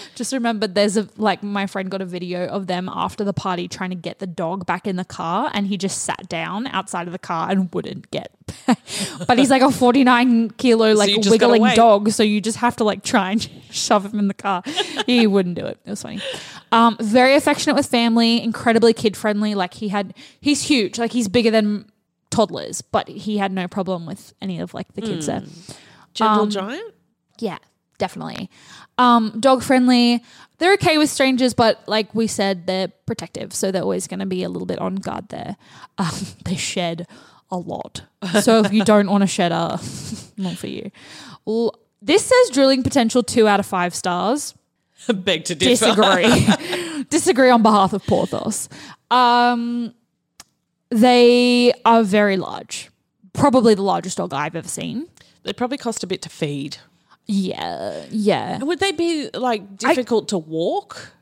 Just 0.16 0.32
remember, 0.32 0.66
there's 0.66 0.96
a 0.96 1.08
like 1.16 1.42
my 1.42 1.66
friend 1.66 1.90
got 1.90 2.02
a 2.02 2.04
video 2.04 2.46
of 2.46 2.66
them 2.66 2.88
after 2.92 3.22
the 3.22 3.32
party 3.32 3.68
trying 3.68 3.90
to 3.90 3.96
get 3.96 4.18
the 4.18 4.26
dog 4.26 4.66
back 4.66 4.86
in 4.86 4.96
the 4.96 5.04
car, 5.04 5.50
and 5.54 5.66
he 5.66 5.76
just 5.78 6.02
sat 6.02 6.28
down 6.28 6.66
outside 6.66 7.06
of 7.06 7.12
the 7.12 7.18
car 7.18 7.50
and 7.50 7.72
wouldn't 7.72 8.10
get. 8.10 8.32
but 9.26 9.38
he's 9.38 9.48
like 9.48 9.62
a 9.62 9.70
49 9.70 10.50
kilo 10.50 10.92
like 10.92 11.08
you 11.10 11.20
wiggling 11.30 11.62
dog, 11.74 12.10
so 12.10 12.22
you 12.24 12.40
just 12.40 12.58
have 12.58 12.76
to 12.76 12.84
like 12.84 13.04
try 13.04 13.30
and 13.30 13.48
shove 13.70 14.12
him 14.12 14.18
in 14.18 14.28
the 14.28 14.34
car. 14.34 14.62
he 15.06 15.26
wouldn't 15.26 15.54
do 15.54 15.64
it. 15.64 15.78
It 15.84 15.90
was 15.90 16.02
funny. 16.02 16.20
Um, 16.72 16.96
very 17.00 17.36
affectionate 17.36 17.74
with 17.76 17.86
family, 17.86 18.42
incredibly 18.42 18.92
kid 18.92 19.16
friendly. 19.16 19.54
Like 19.54 19.74
he 19.74 19.88
had, 19.88 20.14
he's 20.40 20.62
huge. 20.62 20.98
Like 20.98 21.12
he's 21.12 21.28
bigger 21.28 21.52
than 21.52 21.90
toddlers, 22.30 22.82
but 22.82 23.08
he 23.08 23.38
had 23.38 23.52
no 23.52 23.68
problem 23.68 24.04
with 24.06 24.34
any 24.42 24.58
of 24.60 24.74
like 24.74 24.92
the 24.94 25.02
kids 25.02 25.26
there. 25.26 25.42
Gentle 26.14 26.42
Um, 26.42 26.50
giant. 26.50 26.94
Yeah, 27.38 27.58
definitely. 28.00 28.50
Um, 28.98 29.38
dog 29.38 29.62
friendly. 29.62 30.24
They're 30.58 30.72
okay 30.74 30.98
with 30.98 31.08
strangers, 31.08 31.54
but 31.54 31.80
like 31.86 32.12
we 32.14 32.26
said, 32.26 32.66
they're 32.66 32.88
protective, 33.06 33.54
so 33.54 33.70
they're 33.70 33.82
always 33.82 34.08
going 34.08 34.20
to 34.20 34.26
be 34.26 34.42
a 34.42 34.48
little 34.48 34.66
bit 34.66 34.80
on 34.80 34.96
guard 34.96 35.28
there. 35.28 35.56
Um, 35.96 36.12
they 36.44 36.56
shed 36.56 37.06
a 37.52 37.56
lot, 37.56 38.02
so 38.42 38.64
if 38.64 38.72
you 38.72 38.84
don't 38.84 39.08
want 39.08 39.24
a 39.24 39.26
shedder, 39.26 39.78
not 40.36 40.56
for 40.56 40.66
you. 40.66 40.90
Well, 41.44 41.78
this 42.02 42.26
says 42.26 42.50
drilling 42.50 42.82
potential 42.82 43.22
two 43.22 43.46
out 43.46 43.60
of 43.60 43.66
five 43.66 43.94
stars. 43.94 44.54
Beg 45.14 45.44
to 45.44 45.54
differ. 45.54 45.86
Disagree. 45.86 47.04
Disagree 47.08 47.50
on 47.50 47.62
behalf 47.62 47.92
of 47.92 48.04
Porthos. 48.06 48.68
Um, 49.10 49.94
they 50.90 51.72
are 51.84 52.02
very 52.02 52.36
large. 52.36 52.90
Probably 53.32 53.74
the 53.74 53.82
largest 53.82 54.18
dog 54.18 54.34
I've 54.34 54.56
ever 54.56 54.68
seen. 54.68 55.08
They 55.42 55.52
probably 55.52 55.78
cost 55.78 56.04
a 56.04 56.06
bit 56.06 56.22
to 56.22 56.28
feed. 56.28 56.76
Yeah, 57.30 58.04
yeah. 58.10 58.58
Would 58.58 58.80
they 58.80 58.90
be 58.92 59.30
like 59.32 59.76
difficult 59.76 60.28
to 60.28 60.38
walk? 60.38 61.12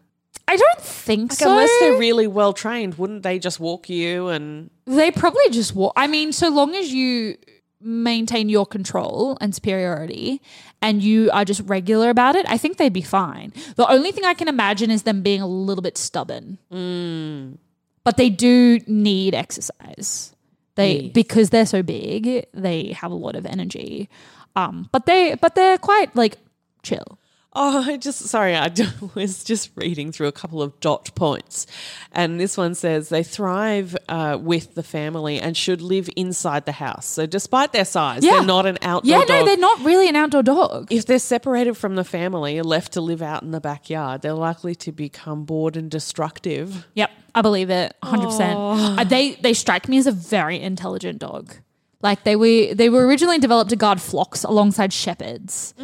I 0.48 0.56
don't 0.56 0.80
think 0.80 1.32
Like, 1.32 1.38
so. 1.38 1.50
unless 1.50 1.70
they're 1.80 1.98
really 1.98 2.26
well 2.26 2.54
trained, 2.54 2.96
wouldn't 2.96 3.22
they 3.22 3.38
just 3.38 3.60
walk 3.60 3.90
you 3.90 4.28
and 4.28 4.70
They 4.86 5.10
probably 5.10 5.50
just 5.50 5.74
walk. 5.74 5.92
I 5.96 6.06
mean, 6.06 6.32
so 6.32 6.48
long 6.48 6.74
as 6.74 6.90
you 6.94 7.36
maintain 7.80 8.48
your 8.48 8.64
control 8.64 9.36
and 9.42 9.54
superiority 9.54 10.40
and 10.80 11.02
you 11.02 11.30
are 11.32 11.44
just 11.44 11.60
regular 11.66 12.08
about 12.08 12.34
it, 12.36 12.46
I 12.48 12.56
think 12.56 12.78
they'd 12.78 12.92
be 12.92 13.02
fine. 13.02 13.52
The 13.76 13.86
only 13.90 14.10
thing 14.10 14.24
I 14.24 14.32
can 14.32 14.48
imagine 14.48 14.90
is 14.90 15.02
them 15.02 15.20
being 15.20 15.42
a 15.42 15.46
little 15.46 15.82
bit 15.82 15.98
stubborn. 15.98 16.56
Mm. 16.72 17.58
But 18.02 18.16
they 18.16 18.30
do 18.30 18.80
need 18.86 19.34
exercise. 19.34 20.34
They 20.76 21.08
because 21.08 21.50
they're 21.50 21.66
so 21.66 21.82
big, 21.82 22.46
they 22.54 22.92
have 22.92 23.10
a 23.10 23.14
lot 23.16 23.34
of 23.36 23.44
energy. 23.44 24.08
Um, 24.56 24.88
but 24.92 25.06
they 25.06 25.34
but 25.34 25.54
they're 25.54 25.78
quite 25.78 26.14
like 26.16 26.36
chill. 26.82 27.18
Oh, 27.60 27.82
I 27.90 27.96
just 27.96 28.20
sorry, 28.26 28.54
I 28.54 28.70
was 29.14 29.42
just 29.42 29.70
reading 29.74 30.12
through 30.12 30.28
a 30.28 30.32
couple 30.32 30.62
of 30.62 30.78
dot 30.80 31.10
points, 31.16 31.66
and 32.12 32.38
this 32.38 32.56
one 32.56 32.74
says 32.74 33.08
they 33.08 33.22
thrive 33.22 33.96
uh, 34.08 34.38
with 34.40 34.74
the 34.74 34.82
family 34.82 35.40
and 35.40 35.56
should 35.56 35.80
live 35.80 36.08
inside 36.14 36.66
the 36.66 36.72
house. 36.72 37.06
So, 37.06 37.24
despite 37.26 37.72
their 37.72 37.86
size, 37.86 38.22
Yeah. 38.22 38.32
they're 38.34 38.42
not 38.44 38.66
an 38.66 38.78
outdoor 38.82 39.20
dog. 39.20 39.28
Yeah, 39.28 39.36
dog. 39.36 39.40
no, 39.40 39.44
they're 39.46 39.56
not 39.56 39.80
really 39.84 40.08
an 40.08 40.14
outdoor 40.16 40.42
dog. 40.42 40.92
if 40.92 41.06
they're 41.06 41.18
separated 41.18 41.76
from 41.76 41.94
the 41.96 42.04
family 42.04 42.58
and 42.58 42.66
left 42.68 42.92
to 42.92 43.00
live 43.00 43.22
out 43.22 43.42
in 43.42 43.50
the 43.50 43.60
backyard, 43.60 44.20
they're 44.22 44.34
likely 44.34 44.74
to 44.76 44.92
become 44.92 45.44
bored 45.44 45.76
and 45.76 45.90
destructive. 45.90 46.86
Yep, 46.94 47.10
I 47.34 47.42
believe 47.42 47.70
it, 47.70 47.94
hundred 48.04 48.26
percent. 48.26 48.56
Uh, 48.58 49.04
They 49.04 49.32
they 49.36 49.54
strike 49.54 49.88
me 49.88 49.96
as 49.98 50.06
a 50.06 50.12
very 50.12 50.60
intelligent 50.60 51.18
dog. 51.18 51.54
Like 52.00 52.24
they 52.24 52.36
were 52.36 52.74
they 52.74 52.88
were 52.88 53.06
originally 53.06 53.38
developed 53.38 53.70
to 53.70 53.76
guard 53.76 54.00
flocks 54.00 54.44
alongside 54.44 54.92
shepherds. 54.92 55.74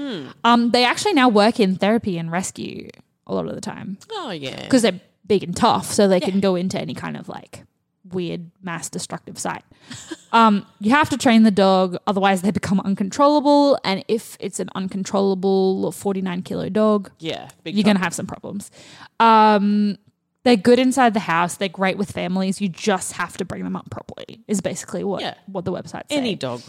Um, 0.44 0.70
they 0.70 0.84
actually 0.84 1.14
now 1.14 1.28
work 1.28 1.58
in 1.58 1.76
therapy 1.76 2.18
and 2.18 2.30
rescue 2.30 2.88
a 3.26 3.34
lot 3.34 3.46
of 3.48 3.54
the 3.54 3.60
time 3.60 3.96
Oh 4.12 4.30
yeah, 4.30 4.62
because 4.62 4.82
they're 4.82 5.00
big 5.26 5.42
and 5.42 5.56
tough, 5.56 5.86
so 5.92 6.06
they 6.06 6.20
can 6.20 6.40
go 6.40 6.54
into 6.54 6.78
any 6.80 6.94
kind 6.94 7.16
of 7.16 7.28
like 7.28 7.64
weird 8.12 8.50
mass 8.62 8.88
destructive 8.90 9.38
site. 9.38 9.64
um, 10.32 10.64
you 10.78 10.90
have 10.90 11.08
to 11.10 11.16
train 11.16 11.42
the 11.42 11.50
dog, 11.50 11.96
otherwise 12.06 12.42
they 12.42 12.50
become 12.50 12.78
uncontrollable. 12.80 13.78
And 13.82 14.04
if 14.08 14.36
it's 14.40 14.60
an 14.60 14.68
uncontrollable 14.74 15.90
49 15.90 16.42
kilo 16.42 16.68
dog, 16.68 17.10
Yeah, 17.18 17.48
big 17.64 17.74
you're 17.74 17.82
going 17.84 17.96
to 17.96 18.02
have 18.02 18.14
some 18.14 18.26
problems. 18.26 18.70
Um, 19.18 19.96
they're 20.44 20.56
good 20.56 20.78
inside 20.78 21.14
the 21.14 21.20
house. 21.20 21.56
They're 21.56 21.68
great 21.68 21.98
with 21.98 22.12
families. 22.12 22.60
You 22.60 22.68
just 22.68 23.12
have 23.14 23.36
to 23.38 23.44
bring 23.44 23.64
them 23.64 23.74
up 23.76 23.90
properly. 23.90 24.40
Is 24.46 24.60
basically 24.60 25.02
what 25.04 25.22
Yeah. 25.22 25.34
what 25.46 25.64
the 25.64 25.72
website 25.72 26.08
says. 26.08 26.18
any 26.18 26.34
dog, 26.36 26.62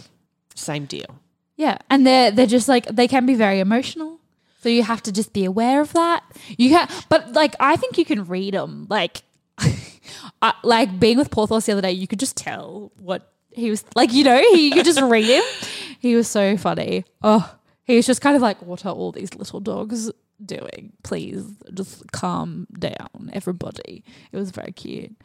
same 0.56 0.86
deal. 0.86 1.20
Yeah, 1.58 1.78
and 1.90 2.06
they're 2.06 2.32
they're 2.32 2.48
just 2.48 2.68
like 2.68 2.86
they 2.88 3.08
can 3.08 3.26
be 3.26 3.34
very 3.36 3.60
emotional, 3.60 4.20
so 4.62 4.70
you 4.70 4.84
have 4.84 5.02
to 5.04 5.12
just 5.12 5.32
be 5.34 5.46
aware 5.46 5.80
of 5.82 5.94
that. 5.94 6.24
You 6.58 6.70
can, 6.72 6.90
but 7.10 7.32
like 7.34 7.56
I 7.60 7.76
think 7.78 7.98
you 7.98 8.06
can 8.06 8.26
read 8.26 8.54
them. 8.54 8.88
Like, 8.90 9.22
I, 10.42 10.54
like 10.64 11.00
being 11.00 11.18
with 11.18 11.32
Porthos 11.32 11.66
the 11.66 11.72
other 11.74 11.82
day, 11.82 11.92
you 11.92 12.08
could 12.08 12.20
just 12.20 12.36
tell 12.36 12.92
what 13.00 13.32
he 13.52 13.70
was 13.70 13.86
like. 13.96 14.12
You 14.14 14.24
know, 14.26 14.38
he, 14.54 14.68
you 14.68 14.72
could 14.74 14.86
just 14.86 15.02
read 15.02 15.26
him. 15.26 15.44
He 16.00 16.16
was 16.16 16.28
so 16.28 16.56
funny. 16.56 17.04
Oh, 17.24 17.56
he 17.84 17.96
was 17.96 18.06
just 18.06 18.22
kind 18.22 18.36
of 18.36 18.42
like, 18.42 18.62
"What 18.62 18.86
are 18.86 18.94
all 18.94 19.12
these 19.12 19.34
little 19.34 19.60
dogs 19.60 20.12
doing? 20.44 20.94
Please, 21.04 21.46
just 21.74 22.12
calm 22.12 22.68
down, 22.78 23.30
everybody." 23.34 24.04
It 24.32 24.38
was 24.38 24.52
very 24.52 24.72
cute. 24.72 25.16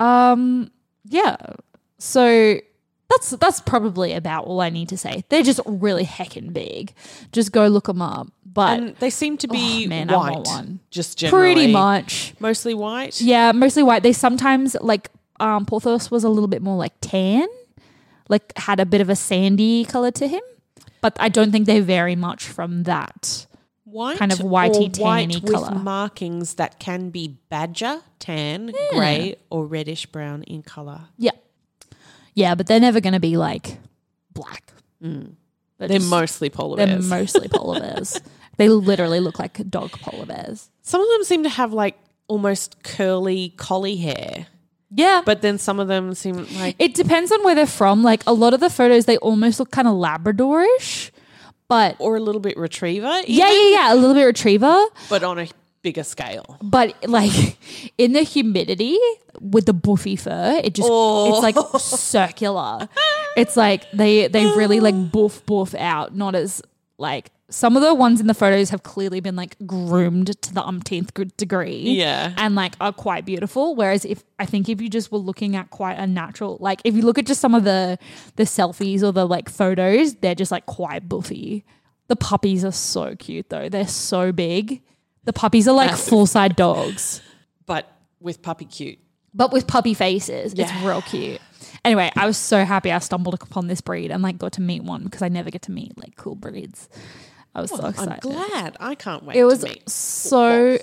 Um, 0.00 0.70
yeah. 1.08 1.36
So 1.98 2.58
that's 3.08 3.30
that's 3.30 3.60
probably 3.60 4.12
about 4.12 4.44
all 4.44 4.60
I 4.60 4.68
need 4.70 4.88
to 4.90 4.98
say. 4.98 5.24
They're 5.28 5.42
just 5.42 5.60
really 5.64 6.04
heckin' 6.04 6.52
big. 6.52 6.92
Just 7.32 7.52
go 7.52 7.66
look 7.68 7.86
them 7.86 8.02
up. 8.02 8.28
But 8.44 8.78
And 8.80 8.96
they 8.96 9.10
seem 9.10 9.36
to 9.38 9.48
be 9.48 9.84
Oh, 9.84 9.88
man, 9.88 10.10
I 10.10 10.16
white. 10.16 10.32
want 10.34 10.46
one. 10.46 10.80
Just 10.90 11.18
generally. 11.18 11.54
pretty 11.54 11.72
much, 11.72 12.34
Mostly 12.40 12.72
white. 12.74 13.20
yeah, 13.20 13.52
mostly 13.52 13.82
white. 13.82 14.02
They 14.02 14.14
sometimes 14.14 14.74
like 14.80 15.10
um, 15.40 15.66
Porthos 15.66 16.10
was 16.10 16.24
a 16.24 16.30
little 16.30 16.48
bit 16.48 16.62
more 16.62 16.76
like 16.76 16.94
tan, 17.02 17.46
like 18.30 18.56
had 18.56 18.80
a 18.80 18.86
bit 18.86 19.00
of 19.02 19.10
a 19.10 19.16
sandy 19.16 19.84
color 19.84 20.10
to 20.12 20.26
him. 20.26 20.40
But 21.02 21.16
I 21.20 21.28
don't 21.28 21.52
think 21.52 21.66
they 21.66 21.80
vary 21.80 22.16
much 22.16 22.46
from 22.46 22.84
that. 22.84 23.46
White 23.96 24.18
Kind 24.18 24.32
of 24.32 24.38
whitey, 24.40 24.98
or 24.98 25.02
white 25.02 25.30
tanny 25.30 25.40
with 25.42 25.52
colour. 25.52 25.78
markings 25.78 26.54
that 26.54 26.78
can 26.78 27.10
be 27.10 27.38
badger, 27.48 28.02
tan, 28.18 28.72
grey, 28.92 29.36
or 29.50 29.64
reddish 29.66 30.04
brown 30.06 30.42
in 30.42 30.62
colour. 30.62 31.02
Yeah, 31.16 31.30
yeah, 32.34 32.54
but 32.54 32.66
they're 32.66 32.80
never 32.80 33.00
going 33.00 33.14
to 33.14 33.20
be 33.20 33.36
like 33.36 33.78
black. 34.32 34.72
They're, 35.00 35.10
Mm. 35.10 35.32
They're 35.78 35.88
just- 35.88 36.08
mostly 36.10 36.48
polar 36.50 36.76
bears. 36.78 37.08
they're 37.08 37.18
mostly 37.20 37.48
polar 37.48 37.80
bears. 37.80 38.20
they 38.56 38.68
literally 38.68 39.20
look 39.20 39.38
like 39.38 39.58
dog 39.70 39.90
polar 39.92 40.24
bears. 40.26 40.70
some 40.82 41.00
of 41.02 41.08
them 41.08 41.24
seem 41.24 41.42
to 41.42 41.48
have 41.50 41.72
like 41.72 41.98
almost 42.28 42.82
curly 42.82 43.50
collie 43.56 43.96
hair, 43.96 44.46
Yeah, 44.90 45.20
but 45.24 45.42
then 45.42 45.58
some 45.58 45.78
of 45.80 45.86
them 45.88 46.14
seem 46.14 46.46
like 46.58 46.76
It 46.78 46.94
depends 46.94 47.30
on 47.30 47.42
where 47.44 47.54
they're 47.54 47.66
from. 47.66 48.02
Like 48.02 48.22
a 48.26 48.32
lot 48.32 48.52
of 48.54 48.60
the 48.60 48.70
photos, 48.70 49.04
they 49.04 49.16
almost 49.18 49.58
look 49.60 49.70
kind 49.70 49.86
of 49.86 49.94
Labradorish, 49.94 51.10
but 51.68 51.96
or 51.98 52.16
a 52.16 52.20
little 52.20 52.40
bit 52.40 52.56
retriever. 52.56 53.22
yeah, 53.26 53.50
yeah, 53.50 53.68
yeah, 53.68 53.94
a 53.94 53.96
little 53.96 54.14
bit 54.14 54.24
retriever. 54.24 54.84
but 55.08 55.22
on 55.22 55.38
a 55.38 55.48
bigger 55.82 56.02
scale. 56.02 56.58
But 56.62 56.94
like 57.08 57.58
in 57.98 58.12
the 58.12 58.22
humidity 58.22 58.98
with 59.40 59.66
the 59.66 59.72
buffy 59.72 60.16
fur, 60.16 60.60
it 60.62 60.74
just 60.74 60.88
it's 60.90 61.42
like 61.42 61.54
oh. 61.56 61.78
circular. 61.78 62.88
It's 63.36 63.56
like 63.56 63.90
they 63.92 64.26
they 64.28 64.46
really 64.46 64.80
like 64.80 65.12
buff 65.12 65.44
buff 65.46 65.74
out, 65.74 66.14
not 66.14 66.34
as 66.34 66.62
like 66.98 67.30
some 67.48 67.76
of 67.76 67.82
the 67.82 67.94
ones 67.94 68.20
in 68.20 68.26
the 68.26 68.34
photos 68.34 68.70
have 68.70 68.82
clearly 68.82 69.20
been 69.20 69.36
like 69.36 69.56
groomed 69.66 70.40
to 70.42 70.52
the 70.54 70.62
umpteenth 70.64 71.12
degree. 71.36 71.90
Yeah. 71.90 72.32
And 72.36 72.54
like 72.54 72.74
are 72.80 72.92
quite 72.92 73.24
beautiful. 73.24 73.76
Whereas 73.76 74.04
if 74.04 74.24
I 74.38 74.46
think 74.46 74.68
if 74.68 74.80
you 74.80 74.88
just 74.88 75.12
were 75.12 75.18
looking 75.18 75.54
at 75.56 75.70
quite 75.70 75.94
a 75.98 76.06
natural 76.06 76.56
like 76.60 76.80
if 76.84 76.94
you 76.94 77.02
look 77.02 77.18
at 77.18 77.26
just 77.26 77.40
some 77.40 77.54
of 77.54 77.64
the 77.64 77.98
the 78.36 78.44
selfies 78.44 79.02
or 79.02 79.12
the 79.12 79.26
like 79.26 79.48
photos, 79.48 80.14
they're 80.16 80.34
just 80.34 80.50
like 80.50 80.66
quite 80.66 81.08
buffy. 81.08 81.64
The 82.08 82.16
puppies 82.16 82.64
are 82.64 82.72
so 82.72 83.14
cute 83.16 83.48
though. 83.50 83.68
They're 83.68 83.86
so 83.86 84.32
big. 84.32 84.82
The 85.24 85.32
puppies 85.32 85.68
are 85.68 85.74
like 85.74 85.96
full 85.96 86.26
side 86.26 86.56
dogs, 86.56 87.20
But 87.66 87.86
with 88.20 88.42
puppy 88.42 88.64
cute. 88.64 88.98
but 89.34 89.52
with 89.52 89.66
puppy 89.66 89.92
faces. 89.94 90.54
It's 90.56 90.72
real 90.82 91.02
cute. 91.02 91.40
Anyway, 91.84 92.10
I 92.16 92.26
was 92.26 92.36
so 92.36 92.64
happy 92.64 92.92
I 92.92 92.98
stumbled 92.98 93.34
upon 93.34 93.68
this 93.68 93.80
breed 93.80 94.10
and 94.10 94.22
like 94.22 94.38
got 94.38 94.52
to 94.52 94.60
meet 94.60 94.82
one 94.82 95.04
because 95.04 95.22
I 95.22 95.28
never 95.28 95.50
get 95.50 95.62
to 95.62 95.72
meet 95.72 95.96
like 95.98 96.16
cool 96.16 96.34
breeds. 96.34 96.88
I 97.54 97.60
was 97.62 97.70
so 97.70 97.86
excited. 97.86 98.24
I'm 98.24 98.32
glad. 98.32 98.76
I 98.80 98.94
can't 98.94 99.22
wait 99.24 99.36
It 99.36 99.44
was 99.44 99.64
so. 99.86 100.78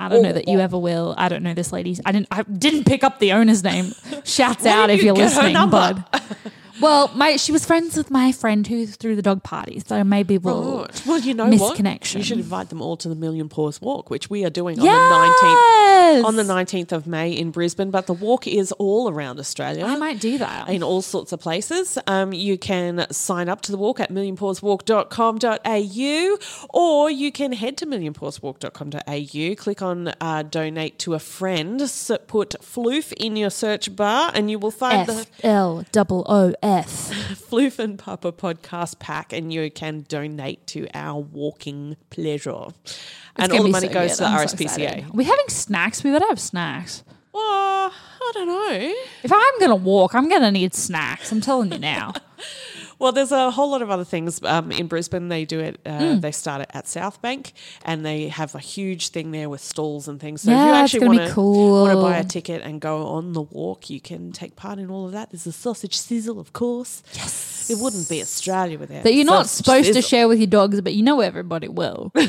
I 0.00 0.08
don't 0.08 0.22
know 0.22 0.32
that 0.32 0.46
you 0.46 0.58
oh. 0.58 0.62
ever 0.62 0.78
will. 0.78 1.14
I 1.18 1.28
don't 1.28 1.42
know 1.42 1.54
this 1.54 1.72
lady's. 1.72 2.00
I 2.04 2.12
didn't. 2.12 2.28
I 2.30 2.42
didn't 2.42 2.84
pick 2.84 3.02
up 3.02 3.18
the 3.18 3.32
owner's 3.32 3.64
name. 3.64 3.92
Shouts 4.24 4.66
out 4.66 4.90
if 4.90 5.00
you 5.00 5.06
you're 5.06 5.14
listening, 5.14 5.54
bud. 5.70 6.04
Well, 6.80 7.10
my 7.14 7.36
she 7.36 7.52
was 7.52 7.64
friends 7.66 7.96
with 7.96 8.10
my 8.10 8.32
friend 8.32 8.66
who 8.66 8.86
threw 8.86 9.16
the 9.16 9.22
dog 9.22 9.42
party, 9.42 9.82
so 9.86 10.02
maybe 10.04 10.38
we'll. 10.38 10.82
Right. 10.82 11.02
Well, 11.06 11.18
you 11.20 11.34
know 11.34 11.46
misconnection. 11.46 11.60
what? 11.60 12.14
You 12.14 12.22
should 12.22 12.38
invite 12.38 12.68
them 12.70 12.80
all 12.82 12.96
to 12.98 13.08
the 13.08 13.14
Million 13.14 13.48
Paws 13.48 13.80
Walk, 13.80 14.10
which 14.10 14.28
we 14.30 14.44
are 14.44 14.50
doing 14.50 14.78
on 14.78 14.84
the 14.84 14.90
19th 14.90 16.24
on 16.24 16.36
the 16.36 16.42
19th 16.42 16.92
of 16.92 17.06
May 17.06 17.32
in 17.32 17.50
Brisbane, 17.50 17.90
but 17.90 18.06
the 18.06 18.12
walk 18.14 18.46
is 18.46 18.72
all 18.72 19.10
around 19.10 19.38
Australia. 19.38 19.84
I 19.84 19.96
might 19.96 20.20
do 20.20 20.38
that. 20.38 20.68
in 20.68 20.82
all 20.82 21.02
sorts 21.02 21.32
of 21.32 21.40
places. 21.40 21.98
Um, 22.06 22.32
you 22.32 22.56
can 22.56 23.06
sign 23.10 23.48
up 23.48 23.60
to 23.62 23.72
the 23.72 23.78
walk 23.78 24.00
at 24.00 24.10
millionpawswalk.com.au 24.10 26.38
or 26.70 27.10
you 27.10 27.32
can 27.32 27.52
head 27.52 27.76
to 27.78 27.86
millionpawswalk.com.au, 27.86 29.54
click 29.56 29.82
on 29.82 30.08
uh, 30.20 30.42
donate 30.44 30.98
to 31.00 31.14
a 31.14 31.18
friend, 31.18 31.82
s- 31.82 32.10
put 32.26 32.54
floof 32.60 33.12
in 33.14 33.36
your 33.36 33.50
search 33.50 33.94
bar, 33.94 34.30
and 34.34 34.50
you 34.50 34.58
will 34.58 34.70
find 34.70 35.08
the 35.08 35.12
F 35.14 35.26
L 35.42 35.84
double 35.92 36.24
O 36.28 36.54
F. 36.68 37.10
Floof 37.50 37.78
and 37.78 37.98
Pupper 37.98 38.30
podcast 38.30 38.98
pack, 38.98 39.32
and 39.32 39.50
you 39.50 39.70
can 39.70 40.04
donate 40.06 40.66
to 40.66 40.86
our 40.92 41.18
walking 41.18 41.96
pleasure. 42.10 42.66
and 43.36 43.52
all 43.52 43.62
the 43.62 43.70
money 43.70 43.88
goes 43.88 44.18
to 44.18 44.24
the 44.24 44.28
RSPCA. 44.28 45.08
Are 45.08 45.12
we 45.12 45.24
having 45.24 45.48
snacks? 45.48 46.04
We 46.04 46.10
better 46.10 46.26
have 46.28 46.38
snacks. 46.38 47.04
well, 47.32 47.90
I 47.90 48.30
don't 48.34 48.48
know. 48.48 48.94
If 49.22 49.32
I'm 49.32 49.58
gonna 49.60 49.76
walk, 49.76 50.14
I'm 50.14 50.28
gonna 50.28 50.50
need 50.50 50.74
snacks. 50.74 51.32
I'm 51.32 51.40
telling 51.40 51.72
you 51.72 51.78
now. 51.78 52.12
Well, 53.00 53.12
there's 53.12 53.30
a 53.32 53.50
whole 53.52 53.70
lot 53.70 53.80
of 53.82 53.90
other 53.90 54.04
things 54.04 54.42
um, 54.42 54.72
in 54.72 54.88
Brisbane. 54.88 55.28
They 55.28 55.44
do 55.44 55.60
it. 55.60 55.80
Uh, 55.86 55.98
Hmm. 56.14 56.20
They 56.20 56.32
start 56.32 56.62
it 56.62 56.70
at 56.74 56.88
South 56.88 57.20
Bank, 57.22 57.52
and 57.84 58.04
they 58.04 58.28
have 58.28 58.54
a 58.54 58.58
huge 58.58 59.08
thing 59.10 59.30
there 59.30 59.48
with 59.48 59.60
stalls 59.60 60.08
and 60.08 60.18
things. 60.20 60.42
So 60.42 60.50
Yeah, 60.50 60.62
if 60.62 60.66
you 60.66 60.72
actually 61.00 61.06
want 61.18 61.28
to 61.28 61.32
cool. 61.34 61.82
want 61.82 61.92
to 61.96 62.02
buy 62.02 62.16
a 62.18 62.24
ticket 62.24 62.62
and 62.62 62.80
go 62.80 63.06
on 63.06 63.32
the 63.34 63.42
walk, 63.42 63.88
you 63.90 64.00
can 64.00 64.32
take 64.32 64.56
part 64.56 64.78
in 64.78 64.90
all 64.90 65.06
of 65.06 65.12
that. 65.12 65.30
There's 65.30 65.46
a 65.46 65.52
sausage 65.52 65.96
sizzle, 65.96 66.40
of 66.40 66.52
course. 66.52 67.02
Yes, 67.14 67.70
it 67.70 67.78
wouldn't 67.78 68.08
be 68.08 68.20
Australia 68.20 68.78
without 68.78 69.02
That 69.04 69.14
you're 69.14 69.24
not 69.24 69.46
supposed 69.48 69.92
to 69.92 70.02
share 70.02 70.26
with 70.26 70.38
your 70.38 70.46
dogs, 70.48 70.80
but 70.80 70.94
you 70.94 71.02
know 71.02 71.20
everybody 71.20 71.68
will. 71.68 72.12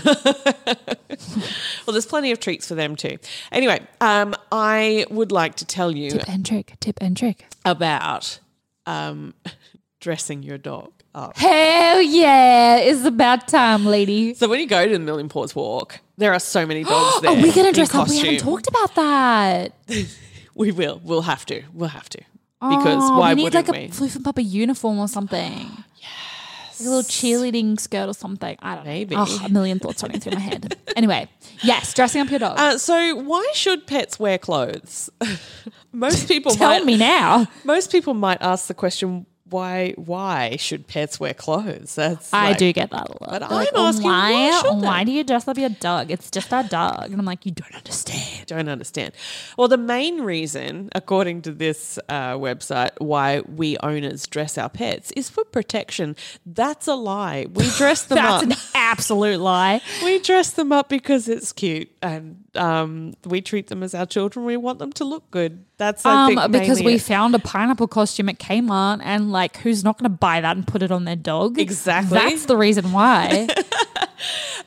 Well, 1.85 1.93
there's 1.93 2.05
plenty 2.05 2.31
of 2.31 2.39
treats 2.39 2.67
for 2.67 2.75
them 2.75 2.95
too. 2.95 3.17
Anyway, 3.51 3.79
um, 3.99 4.35
I 4.51 5.05
would 5.09 5.31
like 5.31 5.55
to 5.55 5.65
tell 5.65 5.91
you 5.95 6.11
tip 6.11 6.29
and 6.29 6.45
trick. 6.45 6.73
Tip 6.79 6.97
and 7.01 7.17
trick. 7.17 7.45
about 7.65 8.39
um, 8.85 9.33
dressing 9.99 10.43
your 10.43 10.57
dog 10.57 10.91
up. 11.15 11.37
Hell 11.37 12.01
yeah! 12.01 12.77
It's 12.77 13.03
about 13.05 13.47
time, 13.47 13.85
lady. 13.85 14.33
So 14.33 14.47
when 14.47 14.59
you 14.59 14.67
go 14.67 14.85
to 14.85 14.93
the 14.93 14.99
Million 14.99 15.29
Paws 15.29 15.55
Walk, 15.55 15.99
there 16.17 16.33
are 16.33 16.39
so 16.39 16.65
many 16.65 16.83
dogs 16.83 17.21
there. 17.21 17.31
Are 17.37 17.41
we 17.41 17.51
gonna 17.51 17.71
dress 17.73 17.93
up? 17.95 18.07
We 18.09 18.17
haven't 18.19 18.39
talked 18.39 18.67
about 18.67 18.95
that. 18.95 19.73
We 20.55 20.73
will. 20.73 20.99
We'll 21.05 21.21
have 21.21 21.45
to. 21.45 21.63
We'll 21.73 21.87
have 21.87 22.09
to. 22.09 22.17
Because 22.59 23.01
Oh, 23.09 23.17
why 23.17 23.29
we 23.29 23.35
need 23.35 23.43
wouldn't 23.43 23.67
like 23.69 23.77
we? 23.77 23.85
a 23.85 23.89
floof 23.89 24.17
and 24.17 24.25
pupper 24.25 24.43
uniform 24.45 24.99
or 24.99 25.07
something. 25.07 25.69
Yes. 25.95 26.09
Like 26.81 26.87
a 26.87 26.89
little 26.89 27.03
cheerleading 27.03 27.79
skirt 27.79 28.09
or 28.09 28.13
something. 28.13 28.57
I 28.61 28.75
don't 28.75 28.85
Maybe. 28.85 29.15
know. 29.15 29.23
Oh, 29.27 29.45
a 29.45 29.49
million 29.49 29.79
thoughts 29.79 30.03
running 30.03 30.19
through 30.19 30.33
my 30.33 30.39
head. 30.39 30.75
Anyway, 30.97 31.29
yes, 31.63 31.93
dressing 31.93 32.19
up 32.21 32.29
your 32.29 32.39
dog. 32.39 32.59
uh, 32.59 32.77
so 32.77 33.15
why 33.15 33.49
should 33.53 33.87
pets 33.87 34.19
wear 34.19 34.37
clothes? 34.37 35.09
most 35.93 36.27
people 36.27 36.51
Tell 36.53 36.71
might, 36.71 36.85
me 36.85 36.97
now. 36.97 37.47
Most 37.63 37.89
people 37.91 38.13
might 38.13 38.41
ask 38.41 38.67
the 38.67 38.73
question, 38.73 39.25
why? 39.49 39.93
Why 39.97 40.55
should 40.57 40.87
pets 40.87 41.19
wear 41.19 41.33
clothes? 41.33 41.95
That's 41.95 42.33
I 42.33 42.49
like- 42.49 42.57
do 42.57 42.73
get 42.73 42.91
that 42.91 43.07
a 43.09 43.11
lot. 43.11 43.29
But 43.29 43.39
They're 43.39 43.49
I'm 43.49 43.55
like, 43.55 43.69
"Oh, 43.73 43.87
asking, 43.87 44.03
why 44.05 44.61
why? 44.63 44.71
why 44.73 45.03
do 45.03 45.11
you 45.11 45.23
dress 45.23 45.47
up 45.47 45.57
your 45.57 45.69
dog? 45.69 46.11
It's 46.11 46.29
just 46.31 46.53
our 46.53 46.63
dog, 46.63 47.11
and 47.11 47.19
I'm 47.19 47.25
like, 47.25 47.45
you 47.45 47.51
don't 47.51 47.75
understand. 47.75 48.45
Don't 48.47 48.69
understand. 48.69 49.13
Well, 49.57 49.67
the 49.67 49.77
main 49.77 50.21
reason, 50.21 50.89
according 50.95 51.41
to 51.43 51.51
this 51.51 51.97
uh, 52.09 52.33
website, 52.33 52.91
why 52.99 53.41
we 53.41 53.77
owners 53.83 54.25
dress 54.27 54.57
our 54.57 54.69
pets 54.69 55.11
is 55.11 55.29
for 55.29 55.43
protection. 55.45 56.15
That's 56.45 56.87
a 56.87 56.95
lie. 56.95 57.47
We 57.53 57.69
dress 57.71 58.03
them 58.07 58.15
That's 58.17 58.43
up. 58.43 58.49
That's 58.49 58.65
an 58.65 58.71
absolute 58.75 59.39
lie. 59.39 59.81
we 60.03 60.19
dress 60.19 60.51
them 60.51 60.71
up 60.71 60.89
because 60.89 61.27
it's 61.29 61.51
cute 61.53 61.89
and 62.01 62.43
um, 62.55 63.13
we 63.25 63.41
treat 63.41 63.67
them 63.67 63.83
as 63.83 63.93
our 63.93 64.05
children. 64.05 64.45
We 64.45 64.57
want 64.57 64.79
them 64.79 64.91
to 64.93 65.03
look 65.05 65.29
good. 65.31 65.65
That's 65.77 66.05
I 66.05 66.33
Um, 66.33 66.51
because 66.51 66.81
we 66.81 66.95
it. 66.95 67.01
found 67.01 67.33
a 67.35 67.39
pineapple 67.39 67.87
costume 67.87 68.29
at 68.29 68.39
Kmart, 68.39 68.99
and 69.03 69.31
like, 69.31 69.57
who's 69.57 69.83
not 69.83 69.97
going 69.97 70.11
to 70.11 70.17
buy 70.17 70.41
that 70.41 70.55
and 70.57 70.67
put 70.67 70.81
it 70.81 70.91
on 70.91 71.05
their 71.05 71.15
dog? 71.15 71.57
Exactly. 71.59 72.17
That's 72.17 72.45
the 72.45 72.57
reason 72.57 72.91
why. 72.91 73.47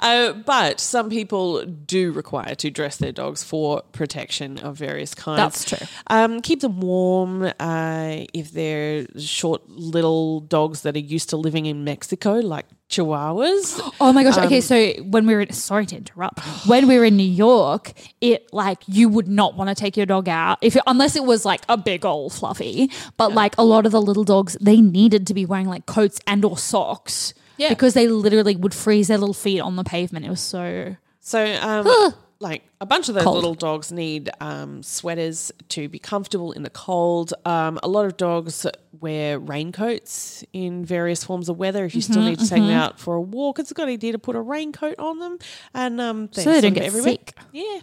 Uh, 0.01 0.33
but 0.33 0.81
some 0.81 1.09
people 1.11 1.65
do 1.65 2.11
require 2.11 2.57
to 2.57 2.71
dress 2.71 2.97
their 2.97 3.13
dogs 3.13 3.45
for 3.45 3.83
protection 3.93 4.59
of 4.59 4.77
various 4.77 5.15
kinds. 5.15 5.37
That's 5.37 5.65
true. 5.65 5.87
Um, 6.09 6.41
keep 6.41 6.61
them 6.61 6.81
warm. 6.81 7.45
Uh, 7.61 8.25
if 8.35 8.51
they're 8.51 9.07
short 9.19 9.69
little 9.69 10.41
dogs 10.41 10.83
that 10.83 10.97
are 10.97 11.01
used 11.01 11.29
to 11.31 11.37
living 11.37 11.67
in 11.67 11.85
Mexico, 11.85 12.33
like 12.41 12.67
Chihuahuas. 12.93 13.81
Oh 14.01 14.13
my 14.13 14.23
gosh. 14.23 14.37
okay, 14.39 14.57
Um, 14.57 14.61
so 14.63 14.93
when 15.05 15.27
we 15.27 15.35
were 15.35 15.47
sorry 15.51 15.87
to 15.87 15.97
interrupt. 15.97 16.41
When 16.67 16.87
we 16.87 16.99
were 16.99 17.05
in 17.05 17.17
New 17.17 17.23
York, 17.49 17.93
it 18.21 18.53
like 18.53 18.79
you 18.87 19.09
would 19.09 19.29
not 19.29 19.57
want 19.57 19.69
to 19.69 19.75
take 19.75 19.97
your 19.97 20.07
dog 20.07 20.29
out 20.29 20.59
if 20.61 20.77
unless 20.87 21.17
it 21.17 21.25
was 21.25 21.45
like 21.45 21.63
a 21.69 21.77
big 21.77 22.05
old 22.05 22.33
fluffy. 22.33 22.91
But 23.17 23.33
like 23.33 23.57
a 23.59 23.63
lot 23.65 23.87
of 23.87 23.93
the 23.93 24.01
little 24.03 24.25
dogs, 24.25 24.57
they 24.61 24.81
needed 24.81 25.27
to 25.29 25.35
be 25.35 25.47
wearing 25.47 25.67
like 25.69 25.87
coats 25.87 26.21
and 26.27 26.45
or 26.45 26.57
socks. 26.59 27.35
Yeah. 27.57 27.69
Because 27.69 27.95
they 27.95 28.09
literally 28.09 28.57
would 28.57 28.75
freeze 28.75 29.09
their 29.09 29.19
little 29.19 29.35
feet 29.35 29.61
on 29.61 29.77
the 29.77 29.85
pavement. 29.85 30.25
It 30.27 30.31
was 30.31 30.41
so 30.41 30.97
So, 31.21 31.45
um, 31.61 32.15
like 32.43 32.63
a 32.81 32.87
bunch 32.87 33.09
of 33.09 33.15
those 33.15 33.25
Cold. 33.25 33.37
little 33.37 33.55
dogs 33.55 33.93
need 33.93 34.29
um, 34.41 34.83
sweaters 34.83 35.53
to 35.69 35.89
be 35.89 35.99
comfortable 35.99 36.53
in 36.53 36.63
the 36.65 36.71
cold. 36.71 37.33
Um, 37.45 37.79
a 37.83 37.89
lot 37.89 38.05
of 38.05 38.17
dogs 38.17 38.67
wear 39.01 39.39
raincoats 39.39 40.45
in 40.53 40.85
various 40.85 41.23
forms 41.25 41.49
of 41.49 41.57
weather. 41.57 41.85
If 41.85 41.95
you 41.95 42.03
Mm-hmm, 42.03 42.13
still 42.13 42.23
need 42.25 42.39
to 42.41 42.49
take 42.49 42.61
them 42.63 42.71
out 42.71 42.99
for 43.01 43.15
a 43.15 43.21
walk, 43.21 43.59
it's 43.59 43.71
a 43.71 43.75
good 43.75 43.89
idea 43.89 44.13
to 44.13 44.19
put 44.19 44.37
a 44.37 44.41
raincoat 44.41 44.99
on 44.99 45.19
them, 45.21 45.39
and 45.73 46.01
um, 46.01 46.29
So 46.33 46.53
they 46.53 46.61
don't 46.61 46.75
get 46.75 46.85
everywhere. 46.85 47.13
sick. 47.13 47.35
Yeah, 47.53 47.81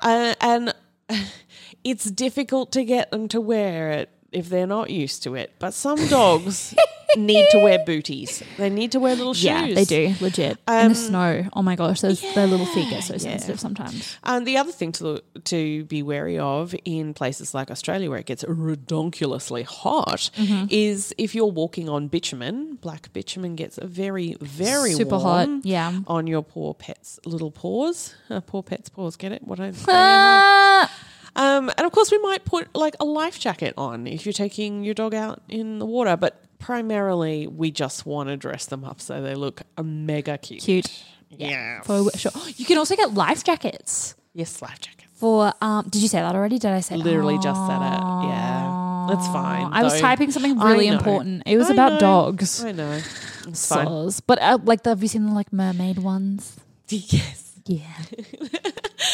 uh, 0.00 0.34
and 0.40 0.74
it's 1.84 2.10
difficult 2.10 2.72
to 2.72 2.84
get 2.84 3.10
them 3.10 3.28
to 3.28 3.40
wear 3.40 3.90
it 3.92 4.10
if 4.32 4.48
they're 4.48 4.66
not 4.66 4.90
used 4.90 5.22
to 5.24 5.34
it. 5.34 5.52
But 5.58 5.74
some 5.74 6.06
dogs 6.08 6.74
need 7.16 7.46
to 7.50 7.58
wear 7.58 7.80
booties. 7.84 8.42
They 8.56 8.70
need 8.70 8.92
to 8.92 9.00
wear 9.00 9.16
little 9.16 9.34
shoes. 9.34 9.44
yeah, 9.44 9.74
they 9.74 9.84
do 9.84 10.14
legit 10.20 10.58
in 10.68 10.88
the 10.90 10.94
snow. 10.94 11.48
Oh 11.52 11.62
my 11.62 11.74
gosh, 11.76 12.00
those 12.00 12.20
their 12.34 12.46
little 12.46 12.66
feet 12.66 12.90
get 12.90 13.02
so 13.02 13.16
sensitive 13.18 13.58
sometimes. 13.58 14.16
And 14.22 14.46
the 14.46 14.56
other 14.56 14.70
thing 14.72 14.92
to 14.92 15.22
to 15.44 15.84
be 15.84 16.02
wary 16.02 16.38
of 16.38 16.74
in 16.84 17.12
places 17.14 17.52
like 17.54 17.70
Australia, 17.70 18.08
where 18.10 18.18
it 18.20 18.26
gets 18.26 18.44
redonkulously 18.44 19.64
hot, 19.64 20.30
Mm-hmm. 20.36 20.66
is 20.70 21.12
if 21.18 21.34
you're 21.34 21.46
walking 21.46 21.88
on 21.88 22.08
bitumen. 22.08 22.76
Black 22.80 23.12
bitumen 23.12 23.56
gets 23.56 23.78
very, 23.82 24.36
very 24.40 24.92
Super 24.92 25.18
hot, 25.18 25.48
yeah. 25.64 26.00
on 26.06 26.26
your 26.26 26.42
poor 26.42 26.72
pet's 26.74 27.18
little 27.26 27.50
paws. 27.50 28.14
Uh, 28.30 28.40
poor 28.40 28.62
pet's 28.62 28.88
paws, 28.88 29.16
get 29.16 29.32
it? 29.32 29.42
What 29.42 29.60
I! 29.60 30.88
Um, 31.36 31.70
and 31.76 31.86
of 31.86 31.92
course, 31.92 32.10
we 32.10 32.18
might 32.18 32.44
put 32.44 32.74
like 32.74 32.96
a 33.00 33.04
life 33.04 33.38
jacket 33.38 33.74
on 33.76 34.06
if 34.06 34.26
you're 34.26 34.32
taking 34.32 34.82
your 34.84 34.94
dog 34.94 35.14
out 35.14 35.42
in 35.48 35.78
the 35.78 35.86
water, 35.86 36.16
but 36.16 36.42
primarily 36.58 37.46
we 37.46 37.70
just 37.70 38.04
want 38.06 38.28
to 38.28 38.36
dress 38.36 38.66
them 38.66 38.84
up 38.84 39.00
so 39.00 39.20
they 39.22 39.34
look 39.34 39.62
mega 39.82 40.38
cute. 40.38 40.62
Cute. 40.62 41.04
Yeah. 41.30 41.82
For 41.82 42.10
sure. 42.16 42.32
You 42.56 42.64
can 42.64 42.78
also 42.78 42.96
get 42.96 43.14
life 43.14 43.44
jackets. 43.44 44.14
yes, 44.34 44.60
life 44.60 44.80
jackets. 44.80 45.08
For 45.14 45.52
um, 45.60 45.86
did 45.88 46.00
you 46.02 46.08
say 46.08 46.20
that 46.20 46.34
already? 46.34 46.58
Did 46.58 46.70
I 46.72 46.80
say 46.80 46.96
that? 46.96 47.04
Literally 47.04 47.38
just 47.38 47.60
said 47.66 47.76
it. 47.76 48.00
Yeah. 48.28 49.06
That's 49.10 49.26
fine. 49.28 49.68
I 49.72 49.82
was 49.82 49.94
though. 49.94 50.00
typing 50.00 50.30
something 50.30 50.58
really 50.58 50.86
important. 50.86 51.42
It 51.46 51.56
was 51.58 51.68
I 51.68 51.74
about 51.74 51.92
know. 51.94 51.98
dogs. 51.98 52.64
I 52.64 52.72
know. 52.72 52.90
It's. 52.92 53.66
Soz. 53.68 54.22
But 54.26 54.40
uh, 54.40 54.58
like, 54.62 54.82
the, 54.82 54.90
have 54.90 55.02
you 55.02 55.08
seen 55.08 55.26
the 55.26 55.32
like 55.32 55.52
mermaid 55.52 55.98
ones? 55.98 56.56
Yes. 56.92 57.52
Yeah. 57.66 57.86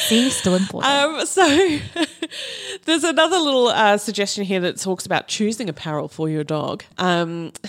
See, 0.08 0.30
still 0.30 0.54
important. 0.54 0.92
Um, 0.92 1.26
so 1.26 1.78
there's 2.84 3.04
another 3.04 3.38
little 3.38 3.68
uh, 3.68 3.98
suggestion 3.98 4.44
here 4.44 4.60
that 4.60 4.78
talks 4.78 5.06
about 5.06 5.28
choosing 5.28 5.68
apparel 5.68 6.08
for 6.08 6.28
your 6.28 6.44
dog. 6.44 6.84
Um, 6.98 7.52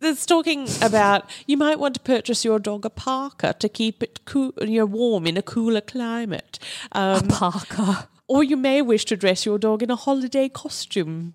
It's 0.00 0.26
talking 0.26 0.68
about 0.82 1.28
you 1.46 1.56
might 1.56 1.78
want 1.78 1.94
to 1.94 2.00
purchase 2.00 2.44
your 2.44 2.58
dog 2.58 2.84
a 2.84 2.90
parka 2.90 3.54
to 3.58 3.68
keep 3.68 4.02
it 4.02 4.20
cool, 4.26 4.52
you 4.60 4.80
know, 4.80 4.86
warm 4.86 5.26
in 5.26 5.36
a 5.36 5.42
cooler 5.42 5.80
climate, 5.80 6.58
um, 6.92 7.26
Parker. 7.28 8.06
or 8.28 8.44
you 8.44 8.56
may 8.56 8.82
wish 8.82 9.06
to 9.06 9.16
dress 9.16 9.46
your 9.46 9.58
dog 9.58 9.82
in 9.82 9.90
a 9.90 9.96
holiday 9.96 10.48
costume. 10.48 11.34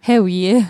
Hell 0.00 0.26
yeah. 0.28 0.68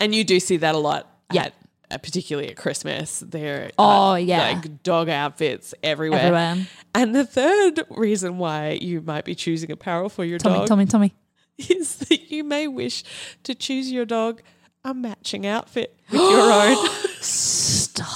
And 0.00 0.14
you 0.14 0.24
do 0.24 0.40
see 0.40 0.56
that 0.56 0.74
a 0.74 0.78
lot. 0.78 1.08
Yeah. 1.30 1.44
At, 1.44 1.54
Uh, 1.88 1.98
particularly 1.98 2.48
at 2.50 2.56
Christmas, 2.56 3.20
there. 3.20 3.70
Oh, 3.78 3.84
are, 3.84 4.18
yeah. 4.18 4.48
like 4.54 4.82
dog 4.82 5.08
outfits 5.08 5.72
everywhere. 5.84 6.18
Everywhere. 6.18 6.66
And 6.94 7.14
the 7.14 7.24
third 7.24 7.84
reason 7.90 8.38
why 8.38 8.78
you 8.80 9.00
might 9.00 9.24
be 9.24 9.36
choosing 9.36 9.70
apparel 9.70 10.08
for 10.08 10.24
your 10.24 10.38
Tell 10.38 10.52
dog 10.52 10.66
tell 10.88 11.00
me, 11.00 11.14
is 11.58 11.96
that 11.96 12.30
you 12.30 12.42
may 12.42 12.66
wish 12.66 13.04
to 13.44 13.54
choose 13.54 13.92
your 13.92 14.04
dog 14.04 14.42
a 14.84 14.94
matching 14.94 15.46
outfit 15.46 15.96
with 16.10 16.20
your 16.20 16.52
own. 16.52 16.88
Stop. 17.20 18.06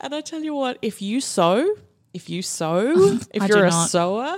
And 0.00 0.14
I 0.14 0.22
tell 0.22 0.42
you 0.42 0.54
what, 0.54 0.78
if 0.80 1.02
you 1.02 1.20
sew, 1.20 1.74
if 2.12 2.28
you 2.30 2.42
sew, 2.42 2.92
if 3.32 3.42
I 3.42 3.46
you're 3.46 3.64
a 3.64 3.70
not. 3.70 3.90
sewer, 3.90 4.36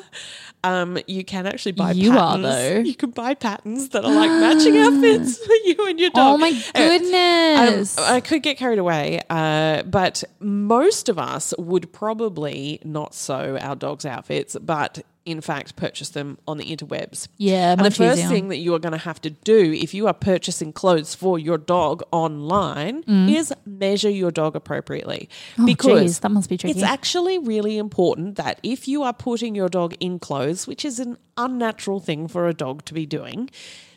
um, 0.64 0.98
you 1.06 1.24
can 1.24 1.46
actually 1.46 1.72
buy 1.72 1.92
You 1.92 2.16
are, 2.18 2.38
though. 2.38 2.78
You 2.84 2.94
can 2.94 3.10
buy 3.10 3.34
patterns 3.34 3.88
that 3.90 4.04
are 4.04 4.12
like 4.12 4.30
matching 4.30 4.76
outfits 4.78 5.38
for 5.44 5.54
you 5.64 5.86
and 5.88 5.98
your 5.98 6.10
dog. 6.10 6.34
Oh 6.34 6.38
my 6.38 6.48
Anyway, 6.74 6.98
goodness. 6.98 7.98
Um, 7.98 8.04
I 8.14 8.20
could 8.20 8.42
get 8.42 8.58
carried 8.58 8.78
away, 8.78 9.20
uh, 9.30 9.82
but 9.84 10.22
most 10.40 11.08
of 11.08 11.18
us 11.18 11.52
would 11.58 11.92
probably 11.92 12.80
not 12.84 13.14
sew 13.14 13.56
our 13.60 13.74
dog's 13.74 14.04
outfits, 14.06 14.56
but 14.60 15.04
in 15.24 15.40
fact 15.40 15.76
purchase 15.76 16.10
them 16.10 16.36
on 16.48 16.58
the 16.58 16.64
interwebs. 16.64 17.28
Yeah, 17.36 17.72
and 17.72 17.80
the 17.80 17.90
first 17.90 18.18
easier. 18.18 18.28
thing 18.28 18.48
that 18.48 18.58
you 18.58 18.74
are 18.74 18.78
going 18.78 18.92
to 18.92 18.98
have 18.98 19.20
to 19.22 19.30
do 19.30 19.72
if 19.72 19.94
you 19.94 20.06
are 20.06 20.14
purchasing 20.14 20.72
clothes 20.72 21.14
for 21.14 21.38
your 21.38 21.58
dog 21.58 22.02
online 22.10 23.04
is 23.28 23.52
measure 23.64 24.10
your 24.10 24.30
dog 24.30 24.56
appropriately, 24.56 25.28
Mm. 25.56 25.62
oh, 25.62 25.66
because 25.66 26.00
geez, 26.02 26.20
that 26.20 26.30
must 26.30 26.48
be 26.48 26.56
tricky. 26.56 26.72
it's 26.72 26.82
actually 26.82 27.38
really 27.38 27.78
important 27.78 28.36
that 28.36 28.58
if 28.62 28.88
you 28.88 29.02
are 29.02 29.12
putting 29.12 29.54
your 29.54 29.68
dog 29.68 29.94
in 30.00 30.18
clothes, 30.18 30.66
which 30.66 30.84
is 30.84 30.98
an 30.98 31.16
unnatural 31.36 32.00
thing 32.00 32.28
for 32.28 32.48
a 32.48 32.54
dog 32.54 32.84
to 32.86 32.94
be 32.94 33.06
doing, 33.06 33.48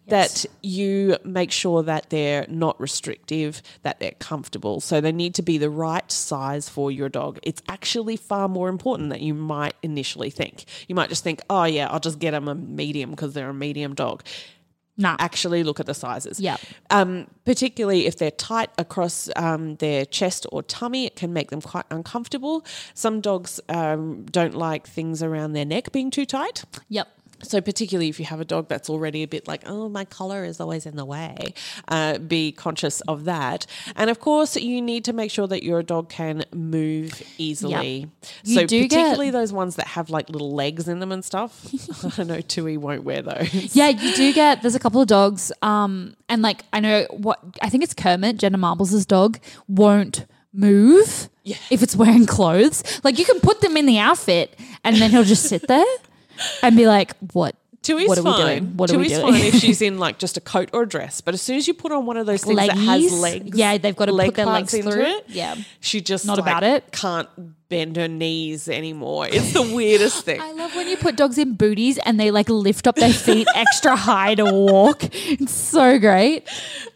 that 0.07 0.45
you 0.61 1.17
make 1.23 1.51
sure 1.51 1.81
that 1.83 2.09
they're 2.09 2.45
not 2.47 2.79
restrictive, 2.79 3.61
that 3.81 3.99
they're 3.99 4.13
comfortable. 4.19 4.79
So 4.79 5.01
they 5.01 5.11
need 5.11 5.33
to 5.35 5.41
be 5.41 5.57
the 5.57 5.69
right 5.69 6.11
size 6.11 6.69
for 6.69 6.91
your 6.91 7.09
dog. 7.09 7.39
It's 7.43 7.61
actually 7.67 8.15
far 8.15 8.47
more 8.47 8.69
important 8.69 9.09
than 9.09 9.21
you 9.21 9.33
might 9.33 9.73
initially 9.81 10.29
think. 10.29 10.65
You 10.87 10.95
might 10.95 11.09
just 11.09 11.23
think, 11.23 11.41
oh, 11.49 11.63
yeah, 11.63 11.87
I'll 11.89 11.99
just 11.99 12.19
get 12.19 12.31
them 12.31 12.47
a 12.47 12.55
medium 12.55 13.09
because 13.09 13.33
they're 13.33 13.49
a 13.49 13.53
medium 13.53 13.95
dog. 13.95 14.23
nah. 14.97 15.15
Actually, 15.19 15.63
look 15.63 15.79
at 15.79 15.85
the 15.85 15.93
sizes. 15.93 16.39
Yeah. 16.39 16.57
Um, 16.89 17.27
particularly 17.45 18.05
if 18.05 18.17
they're 18.17 18.31
tight 18.31 18.69
across 18.77 19.29
um, 19.35 19.75
their 19.77 20.05
chest 20.05 20.45
or 20.51 20.63
tummy, 20.63 21.05
it 21.05 21.15
can 21.15 21.33
make 21.33 21.49
them 21.49 21.61
quite 21.61 21.85
uncomfortable. 21.91 22.65
Some 22.93 23.21
dogs 23.21 23.59
um, 23.69 24.25
don't 24.25 24.55
like 24.55 24.87
things 24.87 25.21
around 25.21 25.53
their 25.53 25.65
neck 25.65 25.91
being 25.91 26.11
too 26.11 26.25
tight. 26.25 26.63
Yep. 26.89 27.07
So, 27.43 27.61
particularly 27.61 28.09
if 28.09 28.19
you 28.19 28.25
have 28.25 28.39
a 28.39 28.45
dog 28.45 28.67
that's 28.69 28.89
already 28.89 29.21
a 29.23 29.27
bit 29.27 29.47
like, 29.47 29.63
oh, 29.65 29.89
my 29.89 30.05
collar 30.05 30.43
is 30.43 30.59
always 30.59 30.85
in 30.85 30.95
the 30.95 31.05
way, 31.05 31.53
uh, 31.89 32.17
be 32.17 32.51
conscious 32.51 33.01
of 33.01 33.25
that. 33.25 33.65
And 33.95 34.09
of 34.09 34.19
course, 34.19 34.55
you 34.55 34.81
need 34.81 35.05
to 35.05 35.13
make 35.13 35.29
sure 35.31 35.45
that 35.47 35.61
your 35.63 35.83
dog 35.83 36.09
can 36.09 36.43
move 36.53 37.21
easily. 37.37 38.07
You 38.43 38.55
so, 38.55 38.65
do 38.65 38.81
get- 38.81 38.89
particularly 38.89 39.31
those 39.31 39.51
ones 39.53 39.75
that 39.75 39.87
have 39.87 40.09
like 40.09 40.29
little 40.29 40.53
legs 40.53 40.87
in 40.87 40.99
them 40.99 41.11
and 41.11 41.23
stuff. 41.23 41.67
I 42.19 42.23
know 42.23 42.41
Tui 42.41 42.77
won't 42.77 43.03
wear 43.03 43.21
those. 43.21 43.75
Yeah, 43.75 43.89
you 43.89 44.13
do 44.15 44.33
get. 44.33 44.61
There's 44.61 44.75
a 44.75 44.79
couple 44.79 45.01
of 45.01 45.07
dogs, 45.07 45.51
um, 45.61 46.15
and 46.29 46.41
like 46.41 46.63
I 46.73 46.79
know 46.79 47.05
what 47.11 47.39
I 47.61 47.69
think 47.69 47.83
it's 47.83 47.93
Kermit, 47.93 48.37
Jenna 48.37 48.57
Marbles' 48.57 49.05
dog, 49.05 49.39
won't 49.67 50.25
move 50.53 51.29
Yeah. 51.43 51.57
if 51.69 51.83
it's 51.83 51.95
wearing 51.95 52.25
clothes. 52.25 52.81
Like 53.03 53.19
you 53.19 53.25
can 53.25 53.39
put 53.41 53.61
them 53.61 53.75
in 53.77 53.85
the 53.85 53.99
outfit, 53.99 54.57
and 54.83 54.95
then 54.97 55.11
he'll 55.11 55.23
just 55.25 55.43
sit 55.43 55.67
there 55.67 55.85
and 56.61 56.75
be 56.75 56.87
like, 56.87 57.13
"What? 57.33 57.55
Tui's 57.81 58.07
what 58.07 58.17
are 58.17 58.23
we 58.23 58.35
doing? 58.35 58.77
What 58.77 58.91
are 58.91 58.97
we 58.97 59.09
doing?" 59.09 59.21
fine 59.21 59.41
if 59.41 59.55
she's 59.55 59.81
in 59.89 59.99
like 59.99 60.17
just 60.17 60.37
a 60.37 60.41
coat 60.41 60.69
or 60.73 60.83
a 60.83 60.87
dress. 60.87 61.21
But 61.21 61.33
as 61.33 61.41
soon 61.41 61.57
as 61.57 61.67
you 61.67 61.73
put 61.73 61.91
on 61.91 62.05
one 62.05 62.17
of 62.17 62.25
those 62.25 62.43
things 62.43 62.57
that 62.57 62.77
has 62.77 63.13
legs, 63.13 63.57
Yeah, 63.57 63.77
they've 63.77 63.95
got 63.95 64.05
to 64.05 64.11
leg 64.11 64.29
put 64.29 64.35
their 64.35 64.45
legs 64.47 64.71
through. 64.71 65.01
it. 65.01 65.25
Yeah. 65.27 65.55
she 65.81 66.01
just 66.01 66.25
Not 66.25 66.37
like, 66.37 66.47
about 66.47 66.63
it. 66.63 66.91
Can't 66.91 67.29
bend 67.69 67.95
her 67.97 68.07
knees 68.07 68.69
anymore. 68.69 69.27
It's 69.27 69.53
the 69.53 69.61
weirdest 69.61 70.23
thing. 70.25 70.39
I 70.41 70.51
love 70.51 70.75
when 70.75 70.87
you 70.87 70.97
put 70.97 71.15
dogs 71.15 71.37
in 71.37 71.53
booties 71.55 71.97
and 71.99 72.19
they 72.19 72.31
like 72.31 72.49
lift 72.49 72.87
up 72.87 72.95
their 72.95 73.13
feet 73.13 73.47
extra 73.55 73.95
high 73.95 74.35
to 74.35 74.45
walk. 74.45 75.03
It's 75.03 75.53
so 75.53 75.99
great. 75.99 76.43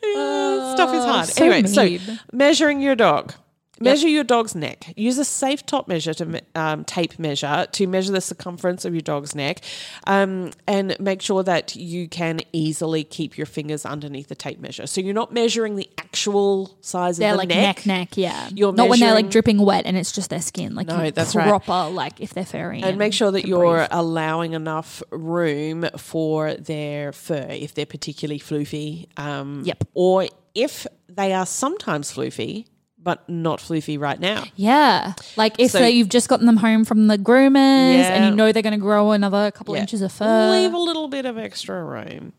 Yeah, 0.04 0.74
stuff 0.76 0.94
is 0.94 1.04
oh, 1.04 1.08
hard. 1.08 1.28
so 1.28 1.44
anyway, 1.46 1.62
mean. 1.64 2.00
so 2.00 2.14
measuring 2.32 2.82
your 2.82 2.96
dog. 2.96 3.34
Measure 3.80 4.08
your 4.08 4.24
dog's 4.24 4.56
neck. 4.56 4.94
Use 4.98 5.18
a 5.18 5.26
safe 5.26 5.66
top 5.66 5.88
measure 5.88 6.14
to 6.16 6.42
um, 6.56 6.84
tape 6.86 7.18
measure 7.20 7.68
to 7.72 7.88
measure 7.88 8.12
the 8.12 8.22
circumference 8.22 8.86
of 8.86 8.94
your 8.94 9.02
dog's 9.02 9.36
neck, 9.36 9.62
um, 10.08 10.52
and 10.68 10.96
make 11.00 11.22
sure 11.22 11.44
that 11.44 11.76
you 11.76 12.08
can 12.08 12.40
easily 12.54 13.04
keep 13.04 13.38
your 13.38 13.46
fingers 13.46 13.86
underneath 13.86 14.28
the 14.28 14.36
tape 14.36 14.60
measure. 14.60 14.86
So 14.88 15.02
you're 15.02 15.14
not 15.14 15.34
measuring 15.34 15.76
the 15.76 15.90
actual 15.98 16.78
size 16.82 17.18
They're 17.18 17.30
of 17.30 17.34
the 17.34 17.38
like 17.38 17.50
neck. 17.50 17.78
neck, 17.78 17.86
neck, 17.86 18.18
yeah. 18.18 18.50
You're 18.54 18.74
Not 18.74 18.90
when 18.90 19.00
they're 19.00 19.14
like 19.14 19.30
dripping 19.30 19.60
wet 19.64 19.86
and 19.86 19.96
it's 19.98 20.12
just 20.12 20.30
their 20.30 20.42
skin. 20.42 20.76
Like 20.76 20.88
No, 20.88 21.10
that's 21.12 21.36
right. 21.36 21.48
proper, 21.48 21.90
like 21.94 22.20
if 22.20 22.34
they're 22.34 22.46
furry. 22.46 22.82
and 22.82 22.98
make 22.98 23.14
sure 23.14 23.32
that 23.32 23.46
you're 23.48 23.78
breathe. 23.78 23.88
allowing 23.92 24.54
enough 24.54 25.02
room 25.12 25.86
for 25.98 26.54
their 26.56 27.12
fur 27.14 27.48
if 27.50 27.74
they're 27.74 27.86
particularly 27.86 28.40
floofy. 28.40 29.08
Um, 29.18 29.64
Yep. 29.66 29.84
Or 29.94 30.28
if 30.56 30.88
they 31.08 31.34
are 31.34 31.46
sometimes 31.46 32.12
floofy, 32.14 32.66
but 33.02 33.28
not 33.30 33.60
floofy 33.60 34.00
right 34.00 34.20
now. 34.20 34.44
Yeah. 34.56 35.14
Like 35.38 35.56
if 35.60 35.72
So- 35.72 35.86
you've 35.86 36.10
just 36.10 36.28
gotten 36.28 36.46
them 36.46 36.58
home 36.58 36.84
from 36.86 37.08
the 37.08 37.18
groomers 37.18 37.56
and 38.04 38.26
you 38.26 38.32
know 38.36 38.52
they're 38.52 38.62
going 38.64 38.74
to 38.74 38.78
grow 38.80 39.12
another 39.12 39.52
couple 39.52 39.76
Yeah. 39.76 39.82
inches 39.82 40.02
of 40.02 40.12
fur. 40.12 40.52
Leave 40.52 40.74
a 40.74 40.78
little 40.78 41.08
bit 41.08 41.26
of 41.26 41.38
extra 41.38 41.84
room. 41.84 42.34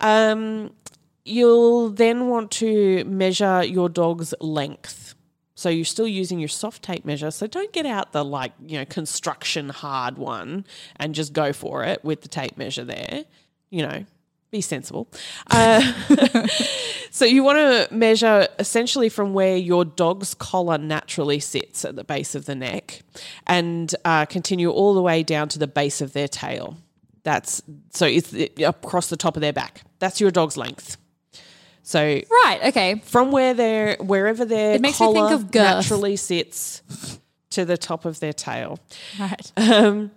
Um, 0.00 0.70
you'll 1.24 1.90
then 1.90 2.28
want 2.28 2.50
to 2.52 3.04
measure 3.04 3.62
your 3.64 3.88
dog's 3.88 4.34
length. 4.40 5.14
So 5.54 5.68
you're 5.68 5.84
still 5.84 6.08
using 6.08 6.38
your 6.40 6.48
soft 6.48 6.82
tape 6.82 7.04
measure. 7.04 7.30
So 7.30 7.46
don't 7.46 7.72
get 7.72 7.86
out 7.86 8.12
the 8.12 8.24
like, 8.24 8.52
you 8.66 8.78
know, 8.78 8.84
construction 8.84 9.68
hard 9.68 10.18
one 10.18 10.64
and 10.96 11.14
just 11.14 11.32
go 11.32 11.52
for 11.52 11.84
it 11.84 12.04
with 12.04 12.22
the 12.22 12.28
tape 12.28 12.56
measure 12.58 12.84
there. 12.84 13.24
You 13.70 13.82
know, 13.86 14.04
be 14.52 14.60
sensible. 14.60 15.08
Uh, 15.50 15.80
so 17.10 17.24
you 17.24 17.42
want 17.42 17.56
to 17.56 17.88
measure 17.92 18.46
essentially 18.58 19.08
from 19.08 19.32
where 19.32 19.56
your 19.56 19.84
dog's 19.84 20.34
collar 20.34 20.76
naturally 20.78 21.40
sits 21.40 21.84
at 21.86 21.96
the 21.96 22.04
base 22.04 22.34
of 22.34 22.44
the 22.44 22.54
neck 22.54 23.00
and 23.46 23.94
uh, 24.04 24.26
continue 24.26 24.70
all 24.70 24.94
the 24.94 25.02
way 25.02 25.22
down 25.22 25.48
to 25.48 25.58
the 25.58 25.66
base 25.66 26.00
of 26.02 26.12
their 26.12 26.28
tail. 26.28 26.76
That's 27.24 27.62
so 27.90 28.06
it's 28.06 28.32
across 28.60 29.08
the 29.08 29.16
top 29.16 29.36
of 29.36 29.40
their 29.40 29.52
back. 29.54 29.82
That's 30.00 30.20
your 30.20 30.30
dog's 30.30 30.56
length. 30.56 30.98
So 31.82 32.20
Right. 32.44 32.60
Okay. 32.66 33.00
from 33.04 33.32
where 33.32 33.54
they're 33.54 33.96
wherever 34.00 34.44
their 34.44 34.74
It 34.74 34.80
makes 34.82 35.00
me 35.00 35.06
think 35.06 35.16
collar 35.18 35.34
of 35.34 35.50
girth. 35.50 35.62
naturally 35.76 36.16
sits 36.16 36.82
to 37.50 37.64
the 37.64 37.76
top 37.78 38.04
of 38.04 38.20
their 38.20 38.32
tail. 38.32 38.78
Right. 39.18 39.52
Um, 39.56 40.10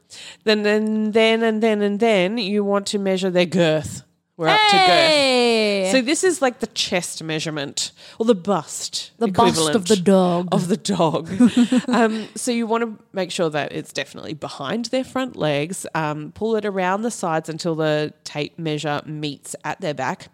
then, 0.43 0.63
then, 0.63 1.11
then, 1.11 1.43
and 1.43 1.61
then, 1.61 1.81
and 1.81 1.99
then 1.99 2.37
you 2.37 2.63
want 2.63 2.87
to 2.87 2.97
measure 2.99 3.29
their 3.29 3.45
girth. 3.45 4.01
We're 4.37 4.49
up 4.49 4.59
to 4.69 4.75
girth. 4.75 5.91
So 5.91 6.01
this 6.01 6.23
is 6.25 6.41
like 6.41 6.59
the 6.59 6.67
chest 6.67 7.23
measurement 7.23 7.91
or 8.19 8.25
the 8.25 8.35
bust, 8.35 9.11
the 9.17 9.29
bust 9.29 9.73
of 9.73 9.85
the 9.85 9.95
dog. 9.95 10.49
of 10.51 10.67
the 10.67 10.75
dog. 10.75 11.29
um, 11.87 12.27
so 12.35 12.51
you 12.51 12.67
want 12.67 12.83
to 12.83 13.03
make 13.13 13.31
sure 13.31 13.49
that 13.49 13.71
it's 13.71 13.93
definitely 13.93 14.33
behind 14.33 14.85
their 14.85 15.05
front 15.05 15.37
legs. 15.37 15.85
Um, 15.95 16.33
pull 16.33 16.57
it 16.57 16.65
around 16.65 17.03
the 17.03 17.11
sides 17.11 17.47
until 17.47 17.75
the 17.75 18.13
tape 18.25 18.59
measure 18.59 19.01
meets 19.05 19.55
at 19.63 19.79
their 19.79 19.93
back. 19.93 20.27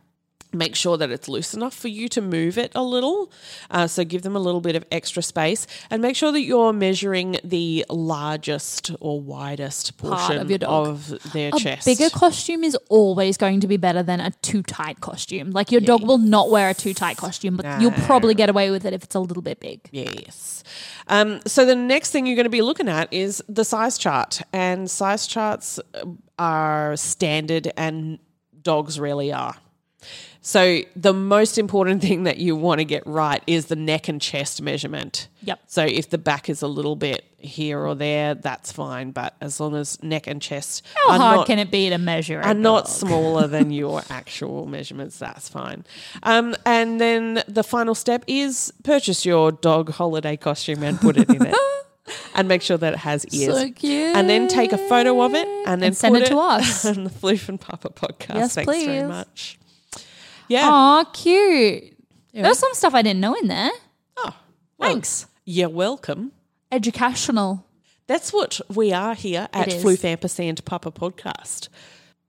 Make 0.53 0.75
sure 0.75 0.97
that 0.97 1.09
it's 1.11 1.27
loose 1.27 1.53
enough 1.53 1.73
for 1.73 1.87
you 1.87 2.09
to 2.09 2.21
move 2.21 2.57
it 2.57 2.71
a 2.75 2.83
little. 2.83 3.31
Uh, 3.69 3.87
so 3.87 4.03
give 4.03 4.21
them 4.21 4.35
a 4.35 4.39
little 4.39 4.61
bit 4.61 4.75
of 4.75 4.85
extra 4.91 5.23
space 5.23 5.65
and 5.89 6.01
make 6.01 6.15
sure 6.15 6.31
that 6.31 6.41
you're 6.41 6.73
measuring 6.73 7.37
the 7.43 7.85
largest 7.89 8.91
or 8.99 9.21
widest 9.21 9.97
portion 9.97 10.37
of 10.37 10.49
your 10.49 10.59
dog. 10.59 10.87
of 10.87 11.07
their 11.33 11.51
chest. 11.51 11.61
a 11.61 11.63
chest. 11.63 11.85
bigger 11.85 12.09
costume 12.09 12.63
is 12.63 12.75
always 12.89 13.37
going 13.37 13.59
to 13.61 13.67
be 13.67 13.77
better 13.77 14.03
than 14.03 14.19
a 14.19 14.31
too 14.41 14.61
tight 14.63 14.99
costume. 14.99 15.51
Like 15.51 15.71
your 15.71 15.81
dog 15.81 16.03
will 16.03 16.17
not 16.17 16.49
wear 16.49 16.69
a 16.69 16.73
too 16.73 16.93
tight 16.93 17.17
costume, 17.17 17.57
but 17.57 17.81
you'll 17.81 17.91
probably 17.91 18.33
get 18.33 18.49
away 18.49 18.71
with 18.71 18.85
it 18.85 18.93
if 18.93 19.03
it's 19.03 19.15
a 19.15 19.19
little 19.19 19.43
bit 19.43 19.59
big. 19.59 19.87
Yes. 19.91 20.63
Um, 21.07 21.41
so 21.45 21.65
the 21.65 21.75
next 21.75 22.11
thing 22.11 22.25
you're 22.25 22.35
going 22.35 22.43
to 22.45 22.49
be 22.49 22.61
looking 22.61 22.87
at 22.87 23.11
is 23.11 23.43
the 23.47 23.65
size 23.65 23.97
chart, 23.97 24.41
and 24.53 24.89
size 24.89 25.27
charts 25.27 25.79
uh, 25.93 26.05
are 26.37 26.95
standard, 26.95 27.71
and 27.77 28.19
dogs 28.61 28.99
really 28.99 29.31
are. 29.33 29.55
So 30.43 30.79
the 30.95 31.13
most 31.13 31.57
important 31.57 32.01
thing 32.07 32.23
that 32.23 32.37
you 32.37 32.55
want 32.55 32.79
to 32.79 32.85
get 32.85 33.05
right 33.05 33.43
is 33.47 33.67
the 33.67 33.75
neck 33.75 34.07
and 34.07 34.19
chest 34.21 34.61
measurement. 34.61 35.27
Yep. 35.43 35.59
So 35.67 35.85
if 35.85 36.09
the 36.09 36.17
back 36.17 36.49
is 36.49 36.61
a 36.61 36.67
little 36.67 36.95
bit 36.95 37.25
here 37.37 37.79
or 37.79 37.95
there, 37.95 38.35
that's 38.35 38.71
fine. 38.71 39.11
But 39.11 39.35
as 39.39 39.59
long 39.59 39.75
as 39.75 40.01
neck 40.03 40.27
and 40.27 40.41
chest 40.41 40.83
How 40.95 41.11
are 41.13 41.17
hard 41.19 41.37
not, 41.37 41.47
can 41.47 41.59
it 41.59 41.69
be 41.71 41.89
to 41.89 41.97
measure? 41.97 42.41
are 42.41 42.53
not 42.53 42.89
smaller 42.89 43.47
than 43.47 43.71
your 43.81 44.01
actual 44.09 44.65
measurements, 44.65 45.17
that's 45.19 45.47
fine. 45.47 45.85
Um, 46.23 46.55
and 46.65 46.99
then 46.99 47.43
the 47.47 47.63
final 47.63 47.95
step 47.95 48.23
is 48.27 48.73
purchase 48.83 49.25
your 49.25 49.51
dog 49.51 49.91
holiday 49.91 50.37
costume 50.37 50.83
and 50.83 50.99
put 50.99 51.17
it 51.17 51.29
in 51.29 51.45
it. 51.45 51.55
And 52.35 52.47
make 52.47 52.61
sure 52.61 52.77
that 52.77 52.93
it 52.93 52.99
has 52.99 53.25
ears. 53.27 53.55
So 53.55 53.71
cute. 53.71 54.15
And 54.17 54.29
then 54.29 54.49
take 54.49 54.73
a 54.73 54.77
photo 54.77 55.21
of 55.21 55.33
it 55.33 55.47
and 55.65 55.81
then 55.81 55.87
And 55.89 55.95
send 55.97 56.15
put 56.15 56.23
it 56.23 56.29
to 56.29 56.37
us. 56.37 56.83
on 56.83 57.05
the 57.05 57.09
Floof 57.09 57.47
and 57.47 57.61
Pupper 57.61 57.93
podcast. 57.93 58.35
Yes, 58.35 58.55
Thanks 58.55 58.71
very 58.73 58.99
please. 59.01 59.07
much. 59.07 59.59
Yeah. 60.51 60.69
Aw, 60.69 61.03
cute. 61.13 61.97
There's 62.33 62.59
some 62.59 62.73
stuff 62.73 62.93
I 62.93 63.01
didn't 63.01 63.21
know 63.21 63.35
in 63.35 63.47
there. 63.47 63.71
Oh, 64.17 64.35
well, 64.77 64.89
Thanks. 64.89 65.25
You're 65.45 65.69
welcome. 65.69 66.33
Educational. 66.69 67.65
That's 68.07 68.33
what 68.33 68.59
we 68.67 68.91
are 68.91 69.15
here 69.15 69.47
at. 69.53 69.69
Floof 69.69 70.03
Ampersand 70.03 70.65
Pupper 70.65 70.93
Podcast. 70.93 71.69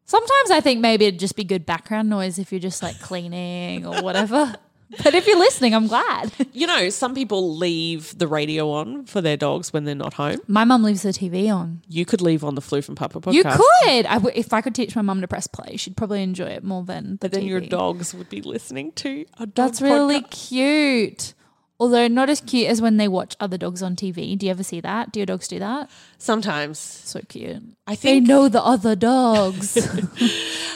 Sometimes 0.04 0.50
I 0.52 0.60
think 0.60 0.80
maybe 0.80 1.06
it'd 1.06 1.18
just 1.18 1.34
be 1.34 1.42
good 1.42 1.66
background 1.66 2.08
noise 2.08 2.38
if 2.38 2.52
you're 2.52 2.60
just 2.60 2.80
like 2.80 3.00
cleaning 3.00 3.86
or 3.86 4.02
whatever. 4.02 4.54
but 5.02 5.14
if 5.14 5.26
you're 5.26 5.38
listening, 5.38 5.74
I'm 5.74 5.86
glad. 5.86 6.32
You 6.54 6.66
know, 6.66 6.90
some 6.90 7.14
people 7.14 7.56
leave 7.56 8.16
the 8.18 8.26
radio 8.28 8.70
on 8.70 9.06
for 9.06 9.20
their 9.20 9.36
dogs 9.38 9.72
when 9.72 9.84
they're 9.84 9.94
not 9.94 10.14
home. 10.14 10.38
My 10.46 10.64
mum 10.64 10.82
leaves 10.82 11.02
the 11.02 11.08
TV 11.08 11.52
on. 11.52 11.80
You 11.88 12.04
could 12.04 12.20
leave 12.20 12.44
on 12.44 12.54
the 12.54 12.60
Floof 12.60 12.88
and 12.88 12.96
Pupper 12.96 13.20
podcast. 13.22 13.34
You 13.34 13.42
could. 13.44 14.06
I 14.06 14.14
w- 14.14 14.32
if 14.34 14.52
I 14.52 14.60
could 14.60 14.74
teach 14.74 14.94
my 14.94 15.02
mum 15.02 15.22
to 15.22 15.28
press 15.28 15.46
play, 15.46 15.76
she'd 15.76 15.96
probably 15.96 16.22
enjoy 16.22 16.46
it 16.46 16.62
more 16.62 16.84
than 16.84 17.12
the 17.12 17.16
But 17.20 17.32
then 17.32 17.44
your 17.44 17.60
dogs 17.60 18.14
would 18.14 18.28
be 18.28 18.42
listening 18.42 18.92
to 18.92 19.24
a 19.38 19.46
dog 19.46 19.54
That's 19.54 19.80
really 19.82 20.20
podcast. 20.22 20.48
cute. 20.48 21.34
Although 21.82 22.06
not 22.06 22.30
as 22.30 22.40
cute 22.40 22.68
as 22.68 22.80
when 22.80 22.96
they 22.96 23.08
watch 23.08 23.34
other 23.40 23.58
dogs 23.58 23.82
on 23.82 23.96
TV. 23.96 24.38
Do 24.38 24.46
you 24.46 24.52
ever 24.52 24.62
see 24.62 24.80
that? 24.82 25.10
Do 25.10 25.18
your 25.18 25.26
dogs 25.26 25.48
do 25.48 25.58
that? 25.58 25.90
Sometimes 26.16 26.78
So 26.78 27.18
cute. 27.28 27.60
I 27.88 27.96
think 27.96 28.24
They 28.24 28.32
know 28.32 28.48
the 28.48 28.62
other 28.62 28.94
dogs. 28.94 29.76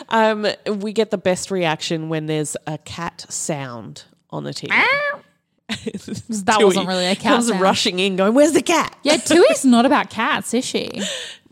um, 0.08 0.48
we 0.66 0.92
get 0.92 1.12
the 1.12 1.18
best 1.18 1.52
reaction 1.52 2.08
when 2.08 2.26
there's 2.26 2.56
a 2.66 2.78
cat 2.78 3.24
sound 3.28 4.02
on 4.30 4.42
the 4.42 4.50
TV. 4.50 4.70
that 5.68 6.58
wasn't 6.60 6.88
really 6.88 7.06
a 7.06 7.14
cat 7.14 7.34
comes 7.34 7.48
sound. 7.50 7.60
rushing 7.60 8.00
in, 8.00 8.16
going, 8.16 8.34
"Where's 8.34 8.52
the 8.52 8.62
cat?" 8.62 8.96
yeah, 9.04 9.16
Tui's 9.24 9.64
not 9.64 9.86
about 9.86 10.10
cats, 10.10 10.54
is 10.54 10.64
she? 10.64 10.90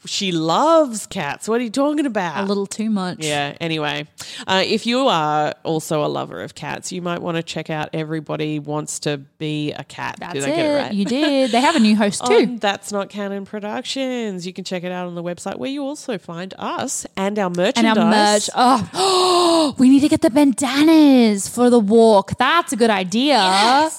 She 0.07 0.33
loves 0.33 1.07
cats. 1.07 1.49
What 1.49 1.61
are 1.61 1.65
you 1.65 1.71
talking 1.71 2.07
about? 2.07 2.45
A 2.45 2.47
little 2.47 2.67
too 2.67 2.91
much. 2.91 3.25
Yeah. 3.25 3.57
Anyway, 3.61 4.07
uh, 4.47 4.63
if 4.65 4.87
you 4.87 5.09
are 5.09 5.55
also 5.63 6.05
a 6.05 6.09
lover 6.09 6.43
of 6.43 6.55
cats, 6.55 6.93
you 6.93 7.01
might 7.01 7.23
want 7.23 7.37
to 7.37 7.43
check 7.43 7.71
out 7.71 7.89
Everybody 7.93 8.59
Wants 8.59 8.99
to 9.01 9.19
Be 9.39 9.73
a 9.73 9.85
Cat. 9.85 10.17
That's 10.21 10.35
Did 10.35 10.43
it. 10.45 10.57
Get 10.57 10.67
it 10.67 10.77
right? 10.77 10.93
You 10.93 11.05
did. 11.05 11.51
They 11.51 11.61
have 11.61 11.77
a 11.77 11.81
new 11.81 11.97
host 11.97 12.25
too. 12.27 12.59
That's 12.59 12.93
Not 12.93 13.09
Canon 13.09 13.47
Productions. 13.47 14.47
You 14.47 14.53
can 14.53 14.65
check 14.65 14.85
it 14.85 14.93
out 14.93 15.07
on 15.07 15.15
the 15.15 15.23
website 15.23 15.57
where 15.57 15.71
you 15.71 15.83
also 15.83 16.19
find 16.19 16.53
us 16.59 17.07
and 17.17 17.39
our 17.39 17.47
and 17.47 17.57
merchandise. 17.57 18.51
our 18.55 18.79
merch. 18.79 18.91
Oh, 18.95 19.75
we 19.79 19.89
need 19.89 20.01
to 20.01 20.09
get 20.09 20.21
the 20.21 20.31
bandanas 20.31 21.49
for 21.49 21.71
the 21.71 21.81
walk. 21.81 22.37
That's 22.39 22.73
a 22.73 22.77
good 22.77 22.91
idea. 22.91 23.91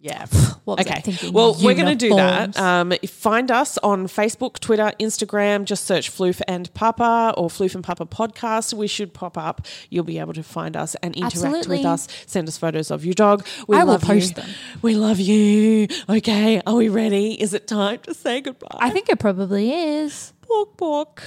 Yeah. 0.00 0.26
What 0.64 0.80
okay. 0.86 1.02
Well, 1.32 1.56
we're 1.62 1.74
going 1.74 1.86
to 1.86 1.94
do 1.96 2.14
that. 2.14 2.56
Um, 2.58 2.92
find 3.06 3.50
us 3.50 3.78
on 3.78 4.06
Facebook, 4.08 4.58
Twitter, 4.60 4.92
Instagram. 5.00 5.64
Just 5.64 5.84
search 5.84 6.12
Floof 6.12 6.42
and 6.46 6.72
Pupper 6.74 7.32
or 7.36 7.48
Floof 7.48 7.74
and 7.74 7.82
Pupper 7.82 8.06
podcast. 8.08 8.74
We 8.74 8.86
should 8.86 9.14
pop 9.14 9.38
up. 9.38 9.66
You'll 9.88 10.04
be 10.04 10.18
able 10.18 10.34
to 10.34 10.42
find 10.42 10.76
us 10.76 10.94
and 11.02 11.16
interact 11.16 11.36
Absolutely. 11.36 11.78
with 11.78 11.86
us. 11.86 12.08
Send 12.26 12.46
us 12.46 12.58
photos 12.58 12.90
of 12.90 13.06
your 13.06 13.14
dog. 13.14 13.46
We 13.68 13.76
I 13.78 13.84
will 13.84 13.94
love 13.94 14.02
post 14.02 14.36
you. 14.36 14.42
them. 14.42 14.50
We 14.82 14.94
love 14.94 15.18
you. 15.18 15.88
Okay. 16.08 16.60
Are 16.66 16.74
we 16.76 16.90
ready? 16.90 17.40
Is 17.40 17.54
it 17.54 17.66
time 17.66 18.00
to 18.00 18.12
say 18.12 18.42
goodbye? 18.42 18.68
I 18.80 18.90
think 18.90 19.08
it 19.08 19.18
probably 19.18 19.72
is. 19.72 20.34
Bork, 20.46 20.76
bork. 20.76 21.22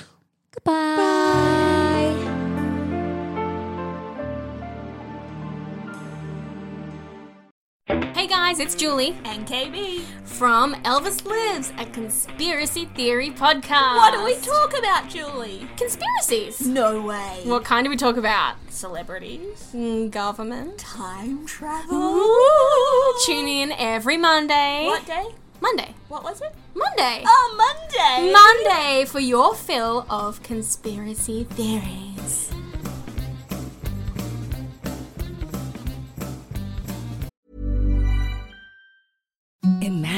Goodbye. 0.52 2.52
Hey 7.94 8.26
guys, 8.26 8.60
it's 8.60 8.74
Julie 8.74 9.16
and 9.24 9.46
KB 9.46 10.02
from 10.26 10.74
Elvis 10.84 11.24
Lives, 11.26 11.72
a 11.78 11.86
conspiracy 11.86 12.86
theory 12.96 13.30
podcast. 13.30 13.96
What 13.98 14.14
do 14.14 14.24
we 14.24 14.36
talk 14.38 14.76
about, 14.76 15.10
Julie? 15.10 15.68
Conspiracies. 15.78 16.66
No 16.66 17.04
way. 17.04 17.42
What 17.44 17.64
kind 17.64 17.86
do 17.86 17.92
we 17.92 17.96
talk 17.98 18.18
about? 18.18 18.56
Celebrities, 18.70 19.70
Mm, 19.76 20.10
government. 20.10 20.80
Time 20.80 21.46
travel? 21.46 21.96
Ooh, 21.96 23.14
tune 23.28 23.48
in 23.48 23.72
every 23.74 24.18
Monday. 24.18 24.86
What 24.88 25.06
day? 25.06 25.26
Monday. 25.62 25.94
What 26.08 26.24
was 26.24 26.42
it? 26.42 26.52
Monday. 26.74 27.24
Oh, 27.28 27.56
Monday. 27.56 28.32
Monday 28.34 29.06
for 29.06 29.20
your 29.20 29.54
fill 29.54 30.08
of 30.10 30.42
conspiracy 30.42 31.44
theories. 31.44 32.03